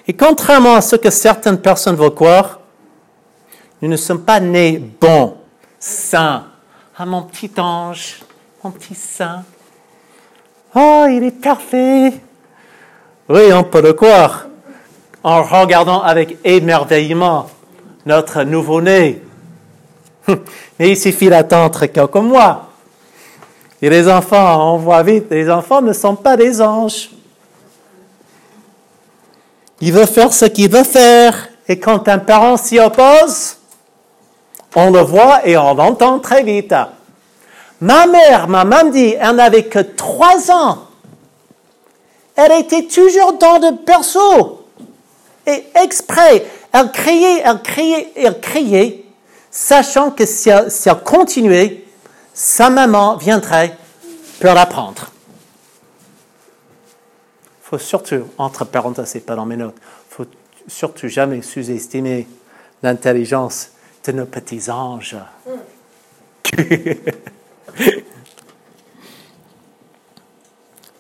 Et 0.08 0.14
contrairement 0.14 0.76
à 0.76 0.82
ce 0.82 0.96
que 0.96 1.10
certaines 1.10 1.62
personnes 1.62 1.96
veulent 1.96 2.14
croire, 2.14 2.62
nous 3.82 3.90
ne 3.90 3.98
sommes 3.98 4.24
pas 4.24 4.40
nés 4.40 4.78
bons, 4.80 5.38
saints. 5.80 6.48
Ah, 6.98 7.06
mon 7.06 7.24
petit 7.24 7.52
ange, 7.60 8.22
mon 8.64 8.72
petit 8.72 8.96
saint. 8.96 9.44
Oh, 10.74 11.06
il 11.10 11.24
est 11.24 11.42
parfait. 11.42 12.14
Oui, 13.30 13.52
on 13.52 13.64
peut 13.64 13.82
le 13.82 13.94
croire 13.94 14.46
en 15.22 15.44
regardant 15.44 16.02
avec 16.02 16.38
émerveillement 16.46 17.50
notre 18.06 18.44
nouveau-né. 18.44 19.22
Mais 20.80 20.92
il 20.92 20.98
suffit 20.98 21.28
d'attendre 21.28 21.86
quelques 21.88 22.16
mois. 22.16 22.70
Et 23.82 23.90
les 23.90 24.10
enfants, 24.10 24.74
on 24.74 24.78
voit 24.78 25.04
vite, 25.04 25.26
les 25.30 25.50
enfants 25.50 25.82
ne 25.82 25.92
sont 25.92 26.16
pas 26.16 26.38
des 26.38 26.62
anges. 26.62 27.10
Il 29.82 29.92
veut 29.92 30.06
faire 30.06 30.32
ce 30.32 30.46
qu'il 30.46 30.72
veut 30.72 30.86
faire. 30.86 31.50
Et 31.68 31.78
quand 31.78 32.08
un 32.08 32.20
parent 32.20 32.56
s'y 32.56 32.80
oppose, 32.80 33.58
on 34.74 34.90
le 34.90 35.02
voit 35.02 35.46
et 35.46 35.58
on 35.58 35.74
l'entend 35.74 36.20
très 36.20 36.44
vite. 36.44 36.74
Ma 37.82 38.08
mère, 38.08 38.48
ma 38.48 38.64
maman 38.64 38.90
dit, 38.90 39.16
elle 39.20 39.36
n'avait 39.36 39.66
que 39.66 39.80
trois 39.80 40.50
ans. 40.50 40.87
Elle 42.38 42.62
était 42.62 42.84
toujours 42.84 43.34
dans 43.34 43.58
le 43.58 43.84
berceau. 43.84 44.64
Et 45.46 45.66
exprès, 45.82 46.46
elle 46.72 46.92
criait, 46.92 47.42
elle 47.44 47.62
criait, 47.62 48.12
elle 48.16 48.40
criait, 48.40 49.04
sachant 49.50 50.12
que 50.12 50.26
si 50.26 50.50
elle, 50.50 50.70
si 50.70 50.88
elle 50.88 51.02
continuait, 51.04 51.84
sa 52.34 52.70
maman 52.70 53.18
viendrait 53.18 53.76
pour 54.40 54.54
la 54.54 54.68
prendre. 54.68 55.10
Il 57.64 57.70
faut 57.70 57.78
surtout, 57.80 58.28
entre 58.38 58.66
parenthèses, 58.66 59.10
c'est 59.10 59.20
pas 59.22 59.36
dans 59.36 59.46
mes 59.46 59.58
notes, 59.58 59.76
il 59.78 60.16
faut 60.16 60.26
surtout 60.68 61.08
jamais 61.08 61.42
sous-estimer 61.42 62.28
l'intelligence 62.84 63.72
de 64.06 64.12
nos 64.12 64.26
petits 64.26 64.70
anges. 64.70 65.18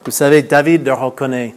Vous 0.07 0.11
savez, 0.11 0.41
David 0.41 0.85
le 0.85 0.93
reconnaît. 0.93 1.53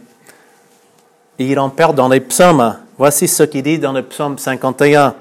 Il 1.39 1.57
en 1.57 1.69
perd 1.69 1.95
dans 1.95 2.09
les 2.09 2.19
psaumes. 2.19 2.75
Voici 2.97 3.29
ce 3.29 3.43
qu'il 3.43 3.63
dit 3.63 3.79
dans 3.79 3.93
le 3.93 4.03
psaume 4.03 4.37
51. 4.37 5.15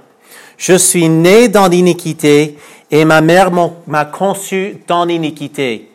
Je 0.58 0.72
suis 0.72 1.08
né 1.08 1.46
dans 1.46 1.68
l'iniquité 1.68 2.58
et 2.90 3.04
ma 3.04 3.20
mère 3.20 3.52
m'a 3.86 4.04
conçu 4.04 4.82
dans 4.88 5.04
l'iniquité. 5.04 5.92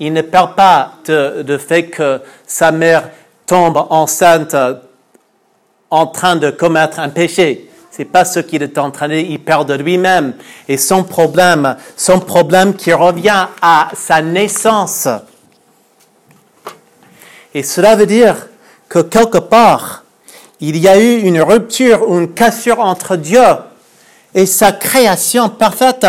Il 0.00 0.12
ne 0.12 0.20
perd 0.20 0.54
pas 0.54 0.96
de, 1.06 1.40
de 1.40 1.56
fait 1.56 1.84
que 1.84 2.20
sa 2.46 2.72
mère 2.72 3.08
tombe 3.46 3.86
enceinte 3.88 4.54
en 5.88 6.06
train 6.08 6.36
de 6.36 6.50
commettre 6.50 6.98
un 6.98 7.08
péché. 7.08 7.70
C'est 7.90 8.04
pas 8.04 8.26
ce 8.26 8.38
qu'il 8.40 8.62
est 8.62 8.76
en 8.76 8.90
train 8.90 9.08
de 9.08 9.14
il 9.14 9.40
perd 9.40 9.66
de 9.66 9.82
lui-même. 9.82 10.34
Et 10.68 10.76
son 10.76 11.04
problème, 11.04 11.76
son 11.96 12.20
problème 12.20 12.74
qui 12.74 12.92
revient 12.92 13.46
à 13.62 13.88
sa 13.94 14.20
naissance. 14.20 15.08
Et 17.54 17.62
cela 17.62 17.96
veut 17.96 18.06
dire 18.06 18.48
que 18.88 19.00
quelque 19.00 19.38
part, 19.38 20.04
il 20.60 20.76
y 20.76 20.88
a 20.88 20.98
eu 20.98 21.20
une 21.20 21.40
rupture 21.40 22.08
ou 22.08 22.18
une 22.18 22.32
cassure 22.32 22.80
entre 22.80 23.16
Dieu 23.16 23.42
et 24.34 24.46
sa 24.46 24.72
création 24.72 25.48
parfaite. 25.48 26.06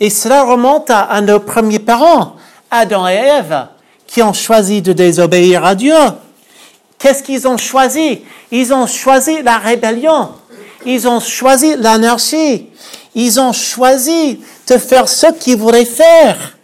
Et 0.00 0.10
cela 0.10 0.44
remonte 0.44 0.90
à, 0.90 1.20
nos 1.20 1.40
premiers 1.40 1.78
parents, 1.78 2.36
Adam 2.70 3.06
et 3.08 3.14
Ève, 3.14 3.66
qui 4.06 4.22
ont 4.22 4.32
choisi 4.32 4.80
de 4.82 4.92
désobéir 4.92 5.64
à 5.64 5.74
Dieu. 5.74 5.94
Qu'est-ce 6.98 7.22
qu'ils 7.22 7.46
ont 7.48 7.58
choisi? 7.58 8.22
Ils 8.50 8.72
ont 8.72 8.86
choisi 8.86 9.42
la 9.42 9.58
rébellion. 9.58 10.30
Ils 10.86 11.06
ont 11.08 11.20
choisi 11.20 11.76
l'anarchie. 11.76 12.68
Ils 13.14 13.40
ont 13.40 13.52
choisi 13.52 14.40
de 14.68 14.78
faire 14.78 15.08
ce 15.08 15.26
qu'ils 15.32 15.56
voulaient 15.56 15.84
faire. 15.84 16.56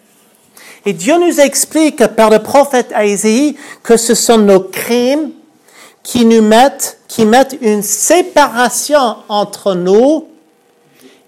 Et 0.87 0.93
Dieu 0.93 1.19
nous 1.19 1.41
explique 1.41 2.07
par 2.09 2.31
le 2.31 2.39
prophète 2.39 2.93
Isaïe 2.97 3.57
que 3.83 3.97
ce 3.97 4.15
sont 4.15 4.39
nos 4.39 4.61
crimes 4.61 5.31
qui 6.03 6.25
nous 6.25 6.43
mettent, 6.43 7.01
qui 7.09 7.27
mettent 7.27 7.59
une 7.61 7.83
séparation 7.83 9.17
entre 9.29 9.75
nous 9.75 10.29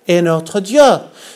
et 0.08 0.22
notre 0.22 0.60
Dieu. 0.60 0.82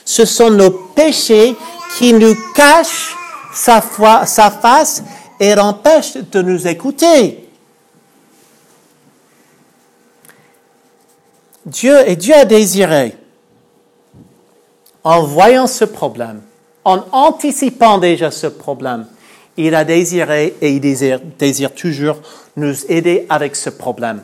Ce 0.04 0.24
sont 0.24 0.50
nos 0.50 0.70
péchés 0.70 1.54
qui 1.98 2.12
nous 2.12 2.34
cachent 2.54 3.16
sa, 3.52 3.82
sa 4.26 4.50
face 4.50 5.02
et 5.38 5.54
l'empêchent 5.54 6.16
de 6.16 6.42
nous 6.42 6.66
écouter. 6.66 7.48
Dieu, 11.66 12.08
et 12.08 12.16
Dieu 12.16 12.34
a 12.34 12.44
désiré, 12.44 13.16
en 15.02 15.22
voyant 15.22 15.66
ce 15.66 15.84
problème, 15.84 16.42
en 16.84 17.04
anticipant 17.12 17.98
déjà 17.98 18.30
ce 18.30 18.46
problème, 18.46 19.06
il 19.56 19.74
a 19.74 19.84
désiré 19.84 20.54
et 20.60 20.70
il 20.70 20.80
désire, 20.80 21.74
toujours 21.74 22.16
nous 22.56 22.74
aider 22.88 23.26
avec 23.28 23.56
ce 23.56 23.70
problème 23.70 24.22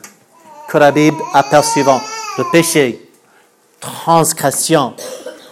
que 0.69 0.77
la 0.77 0.91
Bible 0.91 1.17
apercevant 1.33 1.99
le 2.37 2.43
péché, 2.51 3.09
transgression, 3.79 4.93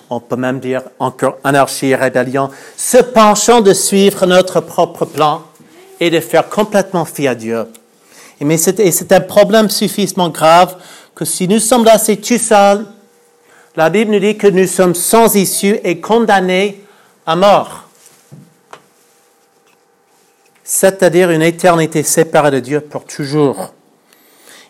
on 0.09 0.19
peut 0.19 0.35
même 0.35 0.59
dire 0.59 0.83
encore 0.99 1.37
anarchie 1.43 1.87
et 1.87 1.95
rébellion, 1.95 2.49
se 2.77 2.97
penchant 2.97 3.61
de 3.61 3.73
suivre 3.73 4.25
notre 4.25 4.61
propre 4.61 5.05
plan 5.05 5.43
et 5.99 6.09
de 6.09 6.19
faire 6.19 6.47
complètement 6.47 7.05
fi 7.05 7.27
à 7.27 7.35
Dieu. 7.35 7.65
Mais 8.39 8.57
c'est 8.57 9.11
un 9.11 9.21
problème 9.21 9.69
suffisamment 9.69 10.29
grave 10.29 10.77
que 11.13 11.25
si 11.25 11.47
nous 11.47 11.59
sommes 11.59 11.83
laissés 11.83 12.17
tout 12.17 12.37
seuls, 12.37 12.85
la 13.75 13.89
Bible 13.89 14.11
nous 14.11 14.19
dit 14.19 14.37
que 14.37 14.47
nous 14.47 14.67
sommes 14.67 14.95
sans 14.95 15.35
issue 15.35 15.79
et 15.83 15.99
condamnés 15.99 16.81
à 17.29 17.35
mort. 17.35 17.83
C'est-à-dire 20.63 21.29
une 21.29 21.43
éternité 21.43 22.01
séparée 22.01 22.49
de 22.49 22.59
Dieu 22.59 22.81
pour 22.81 23.05
toujours. 23.05 23.71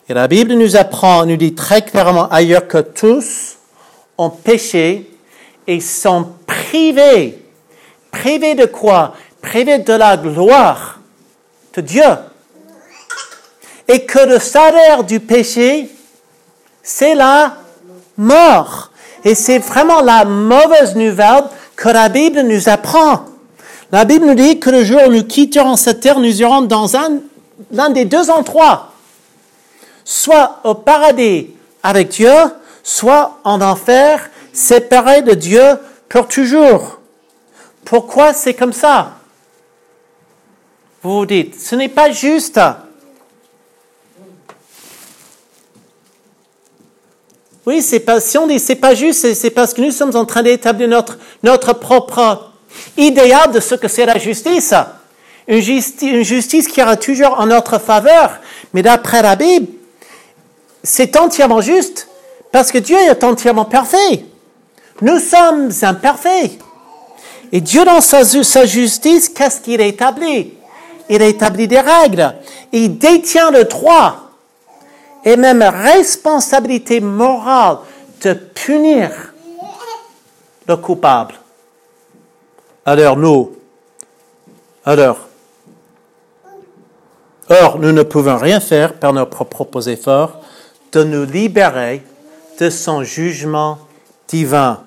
Et 0.10 0.14
la 0.14 0.28
Bible 0.28 0.56
nous 0.56 0.76
apprend, 0.76 1.26
nous 1.26 1.38
dit 1.38 1.56
très 1.56 1.84
clairement 1.84 2.28
ailleurs 2.28 2.68
que 2.68 2.80
tous 2.80 3.56
ont 4.18 4.30
péché 4.30 5.10
et 5.68 5.80
sont 5.80 6.34
privés. 6.46 7.46
Privés 8.12 8.56
de 8.56 8.66
quoi? 8.66 9.14
Privés 9.42 9.80
de 9.80 9.94
la 9.94 10.18
gloire 10.18 11.00
de 11.74 11.80
Dieu. 11.80 12.12
Et 13.88 14.06
que 14.06 14.20
le 14.20 14.38
salaire 14.38 15.06
du 15.06 15.22
péché, 15.22 15.90
c'est 16.84 17.16
la 17.16 17.56
mort. 18.18 18.92
Et 19.24 19.34
c'est 19.34 19.60
vraiment 19.60 20.02
la 20.02 20.26
mauvaise 20.26 20.94
nouvelle 20.98 21.46
que 21.80 21.88
la 21.88 22.10
Bible 22.10 22.42
nous 22.42 22.68
apprend. 22.68 23.24
La 23.94 24.04
Bible 24.04 24.26
nous 24.26 24.36
dit 24.36 24.60
que 24.60 24.70
le 24.70 24.84
jour 24.84 25.00
où 25.08 25.12
nous 25.12 25.24
quitterons 25.24 25.78
cette 25.78 26.02
terre, 26.02 26.20
nous 26.20 26.42
irons 26.42 26.62
dans 26.62 26.98
un, 26.98 27.22
l'un 27.72 27.90
des 27.90 28.04
deux 28.04 28.30
endroits. 28.30 28.92
Soit 30.04 30.60
au 30.66 30.74
paradis 30.76 31.52
avec 31.82 32.10
Dieu, 32.10 32.34
soit 32.84 33.40
en 33.46 33.62
enfer, 33.62 34.30
séparés 34.52 35.22
de 35.22 35.34
Dieu 35.34 35.64
pour 36.10 36.28
toujours. 36.28 37.00
Pourquoi 37.86 38.34
c'est 38.34 38.54
comme 38.54 38.74
ça? 38.74 39.14
Vous 41.02 41.20
vous 41.20 41.26
dites, 41.26 41.58
ce 41.58 41.76
n'est 41.76 41.88
pas 41.88 42.12
juste. 42.12 42.60
Oui, 47.70 47.84
c'est 47.84 48.00
pas, 48.00 48.20
si 48.20 48.36
on 48.36 48.48
dit 48.48 48.58
c'est 48.58 48.78
pas 48.78 48.96
juste, 48.96 49.32
c'est 49.36 49.52
parce 49.52 49.76
que 49.76 49.82
nous 49.82 49.92
sommes 49.92 50.16
en 50.16 50.26
train 50.26 50.42
d'établir 50.42 50.90
notre, 51.44 51.74
propre 51.74 52.50
idéal 52.98 53.52
de 53.52 53.60
ce 53.60 53.76
que 53.76 53.88
c'est 53.88 54.08
la 54.08 54.18
justice. 54.18 54.74
Une 55.48 55.60
justice, 55.60 56.02
une 56.02 56.24
justice 56.24 56.68
qui 56.68 56.80
ira 56.80 56.98
toujours 56.98 57.40
en 57.40 57.46
notre 57.46 57.78
faveur. 57.78 58.40
Mais 58.74 58.82
d'après 58.82 59.22
la 59.22 59.36
Bible, 59.36 59.68
c'est 60.82 61.16
entièrement 61.16 61.62
juste 61.62 62.08
parce 62.52 62.72
que 62.72 62.80
Dieu 62.80 62.98
est 62.98 63.24
entièrement 63.24 63.66
parfait. 63.66 64.26
Nous 65.02 65.20
sommes 65.20 65.70
imparfaits. 65.84 66.54
Et 67.52 67.62
Dieu, 67.62 67.86
dans 67.86 68.02
sa, 68.02 68.24
sa 68.24 68.66
justice, 68.66 69.30
qu'est-ce 69.30 69.62
qu'il 69.62 69.80
établit? 69.82 70.56
Il 71.08 71.22
établit 71.22 71.68
des 71.68 71.82
règles. 71.82 72.34
Il 72.72 72.98
détient 72.98 73.52
le 73.52 73.66
droit 73.66 74.29
et 75.24 75.36
même 75.36 75.62
responsabilité 75.62 77.00
morale 77.00 77.80
de 78.24 78.34
punir 78.34 79.34
le 80.68 80.78
coupable. 80.78 81.36
Alors 82.86 83.18
nous, 83.18 83.56
alors, 84.86 85.28
or 87.50 87.80
nous 87.80 87.92
ne 87.92 88.04
pouvons 88.04 88.38
rien 88.38 88.60
faire 88.60 88.94
par 88.94 89.14
nos 89.14 89.26
propres 89.26 89.90
efforts 89.90 90.42
de 90.92 91.04
nous 91.04 91.26
libérer 91.26 92.04
de 92.60 92.70
son 92.70 93.04
jugement 93.04 93.78
divin. 94.28 94.82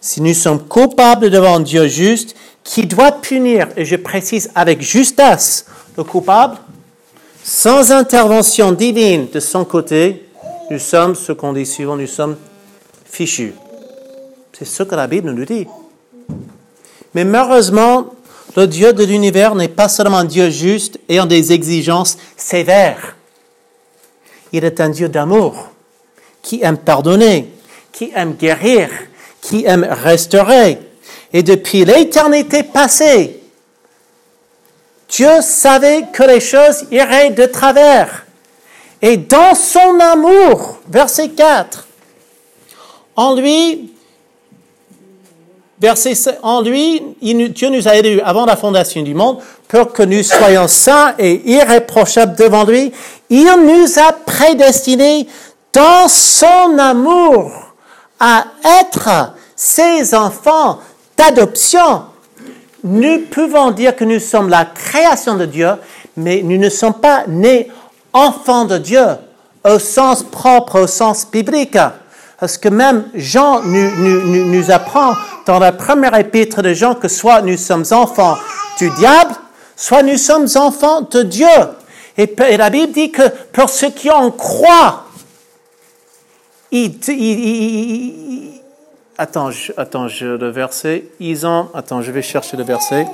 Si 0.00 0.20
nous 0.20 0.34
sommes 0.34 0.66
coupables 0.66 1.30
devant 1.30 1.60
Dieu 1.60 1.88
juste, 1.88 2.36
qui 2.62 2.86
doit 2.86 3.12
punir, 3.12 3.68
et 3.76 3.84
je 3.84 3.96
précise 3.96 4.50
avec 4.54 4.82
justesse, 4.82 5.66
le 5.96 6.04
coupable, 6.04 6.56
sans 7.46 7.92
intervention 7.92 8.72
divine 8.72 9.28
de 9.32 9.38
son 9.38 9.64
côté, 9.64 10.24
nous 10.68 10.80
sommes 10.80 11.14
ce 11.14 11.30
qu'on 11.30 11.52
dit 11.52 11.64
souvent, 11.64 11.94
nous 11.94 12.08
sommes 12.08 12.36
fichus. 13.04 13.54
C'est 14.52 14.64
ce 14.64 14.82
que 14.82 14.96
la 14.96 15.06
Bible 15.06 15.30
nous 15.30 15.44
dit. 15.44 15.68
Mais 17.14 17.24
malheureusement, 17.24 18.08
le 18.56 18.66
Dieu 18.66 18.92
de 18.92 19.04
l'univers 19.04 19.54
n'est 19.54 19.68
pas 19.68 19.88
seulement 19.88 20.18
un 20.18 20.24
Dieu 20.24 20.50
juste 20.50 20.98
ayant 21.08 21.26
des 21.26 21.52
exigences 21.52 22.18
sévères. 22.36 23.14
Il 24.52 24.64
est 24.64 24.80
un 24.80 24.88
Dieu 24.88 25.08
d'amour, 25.08 25.68
qui 26.42 26.64
aime 26.64 26.78
pardonner, 26.78 27.48
qui 27.92 28.10
aime 28.16 28.32
guérir, 28.32 28.88
qui 29.40 29.64
aime 29.66 29.86
restaurer. 29.88 30.78
et 31.32 31.44
depuis 31.44 31.84
l'éternité 31.84 32.64
passée, 32.64 33.40
Dieu 35.08 35.40
savait 35.40 36.06
que 36.12 36.22
les 36.22 36.40
choses 36.40 36.84
iraient 36.90 37.30
de 37.30 37.46
travers. 37.46 38.26
Et 39.00 39.16
dans 39.16 39.54
son 39.54 40.00
amour, 40.00 40.78
verset 40.88 41.28
4, 41.30 41.86
en 43.14 43.34
lui, 43.34 43.92
Dieu 45.78 47.68
nous 47.68 47.88
a 47.88 47.96
aidés 47.96 48.20
avant 48.24 48.46
la 48.46 48.56
fondation 48.56 49.02
du 49.02 49.14
monde 49.14 49.38
pour 49.68 49.92
que 49.92 50.02
nous 50.02 50.22
soyons 50.22 50.68
saints 50.68 51.14
et 51.18 51.42
irréprochables 51.50 52.36
devant 52.36 52.64
lui. 52.64 52.92
Il 53.28 53.44
nous 53.44 53.98
a 53.98 54.12
prédestinés 54.12 55.26
dans 55.72 56.08
son 56.08 56.78
amour 56.78 57.52
à 58.18 58.46
être 58.80 59.34
ses 59.54 60.14
enfants 60.14 60.80
d'adoption. 61.16 62.04
Nous 62.84 63.20
pouvons 63.30 63.70
dire 63.70 63.96
que 63.96 64.04
nous 64.04 64.20
sommes 64.20 64.48
la 64.48 64.64
création 64.64 65.36
de 65.36 65.46
Dieu, 65.46 65.70
mais 66.16 66.42
nous 66.42 66.58
ne 66.58 66.68
sommes 66.68 66.94
pas 66.94 67.24
nés 67.26 67.70
enfants 68.12 68.64
de 68.64 68.78
Dieu 68.78 69.06
au 69.64 69.78
sens 69.78 70.22
propre, 70.22 70.80
au 70.80 70.86
sens 70.86 71.30
biblique. 71.30 71.78
Parce 72.38 72.58
que 72.58 72.68
même 72.68 73.08
Jean 73.14 73.62
nous, 73.62 73.90
nous, 73.96 74.46
nous, 74.46 74.70
apprend 74.70 75.14
dans 75.46 75.58
la 75.58 75.72
première 75.72 76.14
épître 76.14 76.62
de 76.62 76.74
Jean 76.74 76.94
que 76.94 77.08
soit 77.08 77.40
nous 77.40 77.56
sommes 77.56 77.84
enfants 77.90 78.36
du 78.78 78.90
diable, 78.90 79.34
soit 79.74 80.02
nous 80.02 80.18
sommes 80.18 80.46
enfants 80.56 81.00
de 81.00 81.22
Dieu. 81.22 81.46
Et, 82.18 82.34
la 82.56 82.70
Bible 82.70 82.92
dit 82.92 83.10
que 83.10 83.22
pour 83.52 83.70
ceux 83.70 83.90
qui 83.90 84.10
en 84.10 84.30
croient, 84.30 85.04
attends, 89.18 89.50
je, 89.50 89.72
attends, 89.76 90.08
je, 90.08 90.26
le 90.26 90.48
verset, 90.48 91.04
ils 91.20 91.46
attends, 91.74 92.02
je 92.02 92.10
vais 92.10 92.22
chercher 92.22 92.56
le 92.56 92.64
verset. 92.64 93.06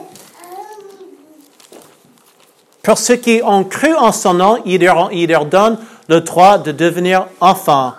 Pour 2.82 2.98
ceux 2.98 3.16
qui 3.16 3.40
ont 3.44 3.64
cru 3.64 3.94
en 3.94 4.11
son 4.11 4.34
nom, 4.34 4.62
il 4.64 4.82
leur, 4.82 5.12
il 5.12 5.28
leur 5.30 5.46
donne 5.46 5.78
le 6.09 6.20
droit 6.20 6.59
de 6.59 6.72
devenir 6.72 7.26
enfants, 7.40 7.94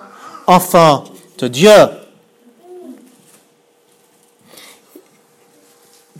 enfants 0.45 1.05
de 1.37 1.47
Dieu. 1.47 1.71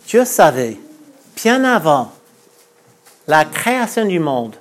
Dieu 0.08 0.24
savait, 0.26 0.78
bien 1.36 1.64
avant 1.64 2.12
la 3.28 3.46
création 3.46 4.06
du 4.06 4.20
monde, 4.20 4.56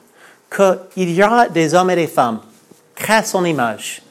qu'il 0.50 1.10
y 1.10 1.22
aura 1.22 1.48
des 1.48 1.74
hommes 1.74 1.90
et 1.90 1.96
des 1.96 2.06
femmes 2.06 2.40
créés 2.94 3.16
à 3.16 3.24
son 3.24 3.44
image, 3.44 4.02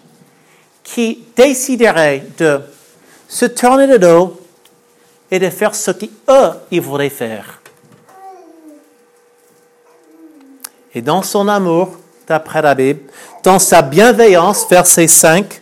qui 0.84 1.24
décideraient 1.36 2.26
de 2.38 2.62
se 3.32 3.46
tourner 3.46 3.88
de 3.88 3.96
dos 3.96 4.38
et 5.32 5.40
de 5.40 5.50
faire 5.50 5.74
ce 5.74 5.92
qu'eux, 5.92 6.52
ils 6.70 6.82
voudraient 6.82 7.10
faire. 7.10 7.62
Et 10.94 11.02
dans 11.02 11.24
son 11.24 11.48
amour, 11.48 11.96
d'après 12.28 12.62
la 12.62 12.76
Bible, 12.76 13.00
dans 13.42 13.58
sa 13.58 13.82
bienveillance, 13.82 14.68
verset 14.70 15.08
5, 15.08 15.62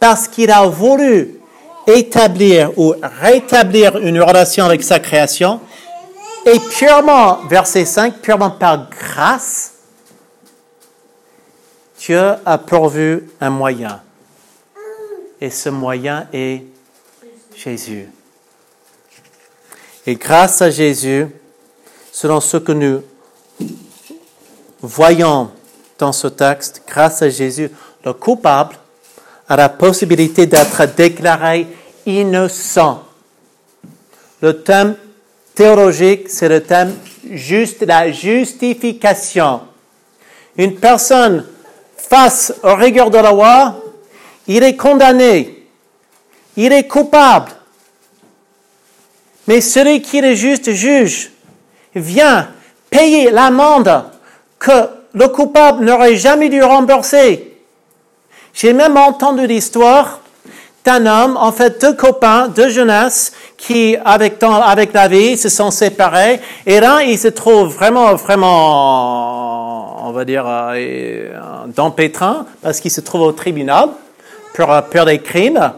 parce 0.00 0.26
qu'il 0.26 0.50
a 0.50 0.66
voulu 0.66 1.38
établir 1.86 2.70
ou 2.78 2.94
rétablir 3.20 3.98
une 3.98 4.22
relation 4.22 4.64
avec 4.64 4.82
sa 4.82 4.98
création, 4.98 5.60
et 6.46 6.58
purement, 6.58 7.40
verset 7.50 7.84
5, 7.84 8.14
purement 8.14 8.50
par 8.50 8.88
grâce, 8.88 9.74
Dieu 11.98 12.32
a 12.46 12.56
pourvu 12.56 13.28
un 13.42 13.50
moyen. 13.50 14.00
Et 15.38 15.50
ce 15.50 15.68
moyen 15.68 16.26
est 16.32 16.62
Jésus. 17.58 18.08
Et 20.06 20.14
grâce 20.14 20.62
à 20.62 20.70
Jésus, 20.70 21.26
selon 22.12 22.40
ce 22.40 22.56
que 22.56 22.70
nous 22.70 23.02
voyons 24.80 25.50
dans 25.98 26.12
ce 26.12 26.28
texte, 26.28 26.82
grâce 26.86 27.20
à 27.22 27.28
Jésus, 27.28 27.70
le 28.04 28.12
coupable 28.12 28.76
a 29.48 29.56
la 29.56 29.68
possibilité 29.68 30.46
d'être 30.46 30.86
déclaré 30.94 31.66
innocent. 32.06 33.02
Le 34.40 34.62
thème 34.62 34.94
théologique, 35.54 36.30
c'est 36.30 36.48
le 36.48 36.62
thème 36.62 36.94
juste 37.28 37.82
la 37.82 38.12
justification. 38.12 39.62
Une 40.56 40.76
personne 40.76 41.44
face 41.96 42.54
au 42.62 42.76
rigueur 42.76 43.10
de 43.10 43.18
la 43.18 43.32
loi, 43.32 43.82
il 44.46 44.62
est 44.62 44.76
condamné, 44.76 45.57
il 46.58 46.72
est 46.72 46.88
coupable. 46.88 47.52
Mais 49.46 49.62
celui 49.62 50.02
qui 50.02 50.18
est 50.18 50.34
juste 50.34 50.72
juge 50.72 51.30
vient 51.94 52.48
payer 52.90 53.30
l'amende 53.30 54.04
que 54.58 54.88
le 55.14 55.28
coupable 55.28 55.84
n'aurait 55.84 56.16
jamais 56.16 56.48
dû 56.48 56.62
rembourser. 56.62 57.56
J'ai 58.52 58.72
même 58.72 58.96
entendu 58.96 59.46
l'histoire 59.46 60.18
d'un 60.84 61.06
homme, 61.06 61.36
en 61.36 61.52
fait 61.52 61.80
deux 61.80 61.94
copains 61.94 62.48
de 62.48 62.68
jeunesse, 62.68 63.32
qui 63.56 63.96
avec, 64.04 64.42
la 64.42 65.08
vie 65.08 65.36
se 65.36 65.48
sont 65.48 65.70
séparés. 65.70 66.40
Et 66.66 66.80
là, 66.80 67.02
il 67.04 67.18
se 67.18 67.28
trouve 67.28 67.72
vraiment, 67.72 68.14
vraiment, 68.16 70.08
on 70.08 70.10
va 70.10 70.24
dire, 70.24 70.44
euh, 70.46 71.30
dans 71.68 71.92
pétrin, 71.92 72.46
parce 72.62 72.80
qu'il 72.80 72.90
se 72.90 73.00
trouve 73.00 73.20
au 73.20 73.32
tribunal 73.32 73.90
pour, 74.54 74.66
pour 74.90 75.04
des 75.04 75.20
crimes. 75.20 75.72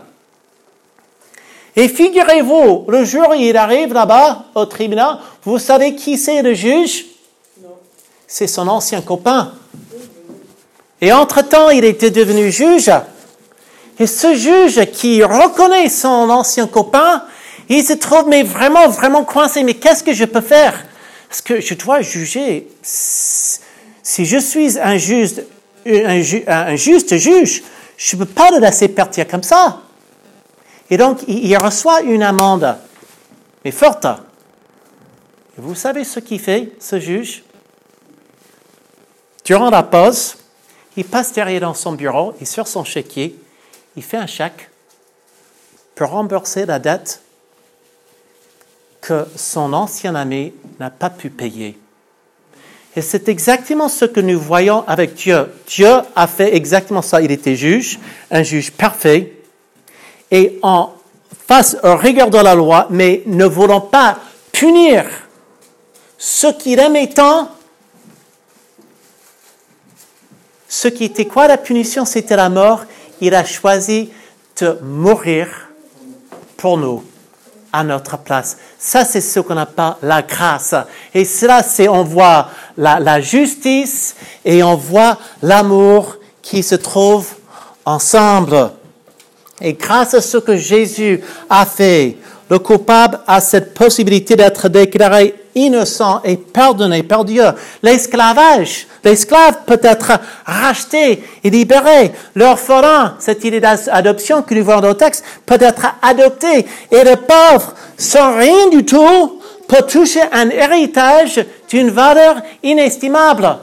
Et 1.81 1.89
figurez-vous, 1.89 2.85
le 2.89 3.07
jour 3.07 3.31
où 3.31 3.33
il 3.33 3.57
arrive 3.57 3.95
là-bas 3.95 4.45
au 4.55 4.66
tribunal, 4.66 5.16
vous 5.45 5.59
savez 5.59 5.95
qui 5.95 6.18
c'est 6.18 6.43
le 6.43 6.53
juge? 6.53 7.07
C'est 8.26 8.47
son 8.47 8.68
ancien 8.68 9.01
copain. 9.01 9.55
Et 11.01 11.11
entre-temps, 11.11 11.70
il 11.70 11.87
était 11.87 12.11
devenu 12.11 12.53
juge. 12.53 12.91
Et 13.99 14.07
ce 14.07 14.35
juge 14.35 14.85
qui 14.93 15.24
reconnaît 15.24 15.89
son 15.89 16.28
ancien 16.28 16.66
copain, 16.66 17.24
il 17.70 17.83
se 17.83 17.95
trouve 17.95 18.28
mais 18.28 18.43
vraiment, 18.43 18.87
vraiment 18.89 19.24
coincé. 19.24 19.62
Mais 19.62 19.72
qu'est-ce 19.72 20.05
que 20.05 20.12
je 20.12 20.26
peux 20.26 20.43
faire? 20.43 20.85
Parce 21.31 21.41
que 21.41 21.62
je 21.62 21.72
dois 21.72 22.03
juger. 22.03 22.68
Si 22.83 24.26
je 24.26 24.37
suis 24.37 24.78
un 24.78 24.99
juste, 24.99 25.45
un, 25.87 26.20
un 26.47 26.76
juste 26.76 27.16
juge, 27.16 27.62
je 27.97 28.16
ne 28.16 28.20
peux 28.20 28.31
pas 28.31 28.51
le 28.51 28.59
laisser 28.59 28.89
partir 28.89 29.26
comme 29.26 29.43
ça. 29.43 29.81
Et 30.91 30.97
donc, 30.97 31.20
il, 31.28 31.57
reçoit 31.57 32.03
une 32.03 32.22
amende, 32.22 32.76
mais 33.64 33.70
forte. 33.70 34.05
Et 34.05 35.61
vous 35.61 35.76
savez 35.76 36.03
ce 36.03 36.18
qu'il 36.18 36.41
fait, 36.41 36.72
ce 36.80 36.99
juge? 36.99 37.45
Durant 39.45 39.70
la 39.70 39.84
pause, 39.84 40.36
il 40.97 41.05
passe 41.05 41.32
derrière 41.32 41.61
dans 41.61 41.74
son 41.74 41.93
bureau 41.93 42.34
et 42.41 42.45
sur 42.45 42.66
son 42.66 42.84
chéquier, 42.84 43.36
il 43.97 44.03
fait 44.03 44.16
un 44.16 44.26
chèque 44.26 44.68
pour 45.95 46.11
rembourser 46.11 46.66
la 46.66 46.78
dette 46.78 47.22
que 49.01 49.26
son 49.36 49.72
ancien 49.72 50.14
ami 50.14 50.53
n'a 50.78 50.91
pas 50.91 51.11
pu 51.11 51.30
payer. 51.30 51.78
Et 52.97 53.03
c'est 53.03 53.28
exactement 53.28 53.88
ce 53.88 54.05
que 54.05 54.20
nous 54.20 54.38
voyons 54.38 54.86
avec 54.88 55.14
Dieu. 55.14 55.47
Dieu 55.66 55.91
a 56.16 56.26
fait 56.26 56.57
exactement 56.57 57.03
ça. 57.03 57.22
Il 57.22 57.30
était 57.30 57.55
juge, 57.55 58.01
un 58.30 58.43
juge 58.43 58.72
parfait, 58.72 59.39
et 60.31 60.59
en 60.62 60.91
face 61.47 61.76
au 61.83 61.97
rigueur 61.97 62.31
de 62.31 62.39
la 62.39 62.55
loi, 62.55 62.87
mais 62.91 63.22
ne 63.26 63.45
voulant 63.45 63.81
pas 63.81 64.18
punir 64.53 65.05
ceux 66.16 66.53
qu'il 66.53 66.78
aimait 66.78 67.09
tant, 67.09 67.49
ce 70.68 70.87
qui 70.89 71.05
était 71.05 71.24
quoi 71.24 71.49
la 71.49 71.57
punition 71.57 72.05
C'était 72.05 72.37
la 72.37 72.49
mort. 72.49 72.85
Il 73.20 73.35
a 73.35 73.45
choisi 73.45 74.11
de 74.61 74.78
mourir 74.83 75.49
pour 76.57 76.78
nous, 76.78 77.03
à 77.72 77.83
notre 77.83 78.18
place. 78.18 78.59
Ça, 78.78 79.05
c'est 79.05 79.20
ce 79.20 79.41
qu'on 79.41 79.57
appelle 79.57 79.95
la 80.03 80.22
grâce. 80.22 80.74
Et 81.14 81.24
cela, 81.24 81.62
c'est, 81.62 81.89
on 81.89 82.05
voit 82.05 82.51
la 82.76 83.20
justice 83.20 84.14
et 84.45 84.62
on 84.62 84.76
voit 84.76 85.18
l'amour 85.43 86.16
qui 86.43 86.62
se 86.62 86.74
trouve 86.74 87.28
ensemble. 87.85 88.72
Et 89.61 89.75
grâce 89.75 90.15
à 90.15 90.21
ce 90.21 90.39
que 90.39 90.57
Jésus 90.57 91.21
a 91.49 91.67
fait, 91.67 92.17
le 92.49 92.59
coupable 92.59 93.21
a 93.27 93.41
cette 93.41 93.75
possibilité 93.75 94.35
d'être 94.35 94.69
déclaré 94.69 95.35
innocent 95.55 96.21
et 96.25 96.37
pardonné 96.37 97.03
par 97.03 97.25
Dieu. 97.25 97.45
L'esclavage, 97.83 98.87
l'esclave 99.05 99.59
peut 99.67 99.81
être 99.83 100.13
racheté 100.45 101.23
et 101.45 101.51
libéré. 101.51 102.13
L'orphelin, 102.35 103.17
cette 103.19 103.45
idée 103.45 103.61
d'adoption 103.61 104.43
que 104.43 104.55
nous 104.55 104.65
voyons 104.65 104.81
dans 104.81 104.89
le 104.89 104.95
texte, 104.95 105.25
peut 105.47 105.59
être 105.61 105.87
adopté. 106.03 106.67
Et 106.91 107.05
le 107.05 107.17
pauvre, 107.17 107.75
sans 107.97 108.37
rien 108.37 108.69
du 108.69 108.85
tout, 108.85 109.41
peut 109.69 109.83
toucher 109.87 110.23
un 110.33 110.51
héritage 110.51 111.45
d'une 111.69 111.91
valeur 111.91 112.37
inestimable. 112.63 113.59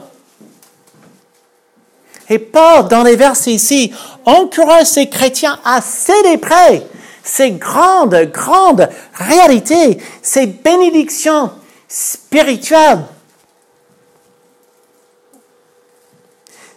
Et 2.30 2.38
Paul, 2.38 2.88
dans 2.88 3.02
les 3.02 3.16
versets 3.16 3.52
ici, 3.52 3.92
encourage 4.24 4.86
ces 4.86 5.08
chrétiens 5.08 5.58
à 5.64 5.80
célébrer 5.80 6.86
ces 7.22 7.52
grandes, 7.52 8.16
grandes 8.32 8.88
réalités, 9.14 10.02
ces 10.22 10.46
bénédictions 10.46 11.50
spirituelles. 11.86 13.04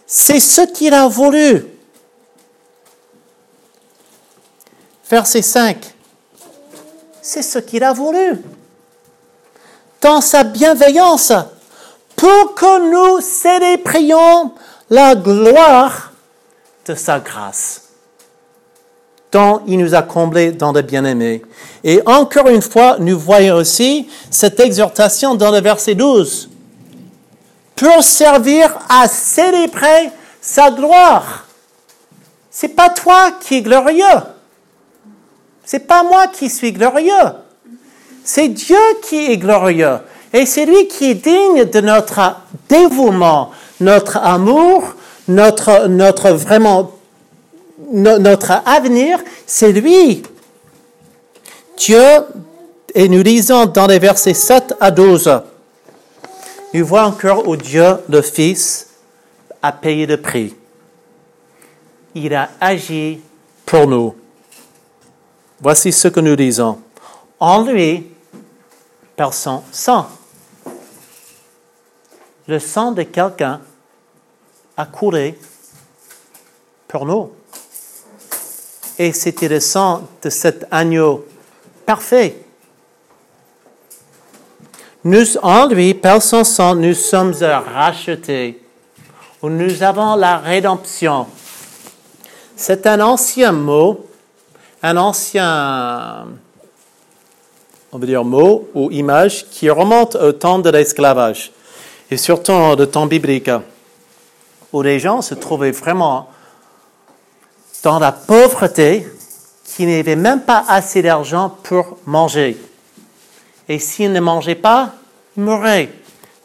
C'est 0.06 0.40
ce 0.40 0.62
qu'il 0.62 0.92
a 0.92 1.08
voulu. 1.08 1.64
Verset 5.10 5.42
5. 5.42 5.94
C'est 7.22 7.42
ce 7.42 7.58
qu'il 7.58 7.82
a 7.82 7.92
voulu. 7.92 8.42
Dans 10.00 10.20
sa 10.20 10.42
bienveillance, 10.44 11.32
pour 12.16 12.54
que 12.54 12.90
nous 12.90 13.20
célébrions 13.20 14.52
la 14.92 15.14
gloire 15.14 16.12
de 16.86 16.94
sa 16.94 17.18
grâce, 17.18 17.84
dont 19.32 19.62
il 19.66 19.78
nous 19.78 19.94
a 19.94 20.02
comblés 20.02 20.52
dans 20.52 20.70
le 20.70 20.82
bien-aimé. 20.82 21.42
Et 21.82 22.02
encore 22.04 22.48
une 22.48 22.60
fois, 22.60 22.98
nous 22.98 23.18
voyons 23.18 23.56
aussi 23.56 24.06
cette 24.30 24.60
exhortation 24.60 25.34
dans 25.34 25.50
le 25.50 25.62
verset 25.62 25.94
12 25.94 26.50
pour 27.74 28.02
servir 28.02 28.78
à 28.90 29.08
célébrer 29.08 30.10
sa 30.42 30.70
gloire. 30.70 31.46
C'est 32.50 32.76
pas 32.76 32.90
toi 32.90 33.30
qui 33.40 33.56
es 33.56 33.62
glorieux. 33.62 34.20
C'est 35.64 35.86
pas 35.86 36.02
moi 36.02 36.26
qui 36.26 36.50
suis 36.50 36.72
glorieux. 36.72 37.32
C'est 38.24 38.48
Dieu 38.48 38.76
qui 39.02 39.32
est 39.32 39.38
glorieux. 39.38 40.00
Et 40.34 40.44
c'est 40.44 40.66
lui 40.66 40.86
qui 40.86 41.12
est 41.12 41.14
digne 41.14 41.64
de 41.64 41.80
notre 41.80 42.36
dévouement, 42.68 43.52
notre 43.82 44.16
amour, 44.16 44.94
notre, 45.28 45.86
notre 45.86 46.30
vraiment, 46.30 46.92
notre 47.90 48.52
avenir. 48.64 49.18
C'est 49.46 49.72
lui. 49.72 50.22
Dieu, 51.76 52.00
et 52.94 53.08
nous 53.08 53.22
lisons 53.22 53.66
dans 53.66 53.86
les 53.86 53.98
versets 53.98 54.34
7 54.34 54.74
à 54.80 54.90
12, 54.90 55.42
nous 56.74 56.86
voyons 56.86 57.06
encore 57.06 57.48
où 57.48 57.56
Dieu, 57.56 57.96
le 58.08 58.22
Fils, 58.22 58.88
a 59.60 59.72
payé 59.72 60.06
le 60.06 60.16
prix. 60.16 60.54
Il 62.14 62.34
a 62.34 62.50
agi 62.60 63.20
pour 63.66 63.86
nous. 63.86 64.14
Voici 65.60 65.92
ce 65.92 66.08
que 66.08 66.20
nous 66.20 66.36
disons. 66.36 66.78
En 67.38 67.62
lui, 67.62 68.06
par 69.16 69.32
son 69.32 69.62
sang, 69.70 70.08
le 72.46 72.58
sang 72.58 72.92
de 72.92 73.02
quelqu'un 73.02 73.60
a 74.76 74.86
coulé 74.86 75.38
pour 76.88 77.06
nous. 77.06 77.32
Et 78.98 79.12
c'était 79.12 79.48
le 79.48 79.60
sang 79.60 80.08
de 80.22 80.30
cet 80.30 80.66
agneau 80.70 81.26
parfait. 81.86 82.36
Nous, 85.04 85.36
en 85.38 85.66
lui, 85.66 85.94
par 85.94 86.22
son 86.22 86.44
sang, 86.44 86.74
nous 86.76 86.94
sommes 86.94 87.34
rachetés. 87.42 88.62
Où 89.42 89.48
nous 89.48 89.82
avons 89.82 90.14
la 90.14 90.38
rédemption. 90.38 91.26
C'est 92.54 92.86
un 92.86 93.00
ancien 93.00 93.50
mot, 93.50 94.06
un 94.82 94.96
ancien, 94.96 96.26
on 97.90 97.98
dire 97.98 98.22
mot 98.22 98.68
ou 98.74 98.90
image 98.92 99.46
qui 99.50 99.68
remonte 99.68 100.14
au 100.14 100.30
temps 100.30 100.60
de 100.60 100.70
l'esclavage 100.70 101.50
et 102.08 102.16
surtout 102.16 102.52
au 102.52 102.86
temps 102.86 103.06
biblique 103.06 103.50
où 104.72 104.82
les 104.82 104.98
gens 104.98 105.22
se 105.22 105.34
trouvaient 105.34 105.70
vraiment 105.70 106.28
dans 107.82 107.98
la 107.98 108.12
pauvreté, 108.12 109.06
qui 109.64 109.86
n'avaient 109.86 110.16
même 110.16 110.42
pas 110.42 110.64
assez 110.68 111.02
d'argent 111.02 111.56
pour 111.62 111.98
manger. 112.04 112.56
Et 113.68 113.78
s'ils 113.78 114.12
ne 114.12 114.20
mangeaient 114.20 114.54
pas, 114.54 114.92
ils 115.36 115.42
mouraient. 115.42 115.90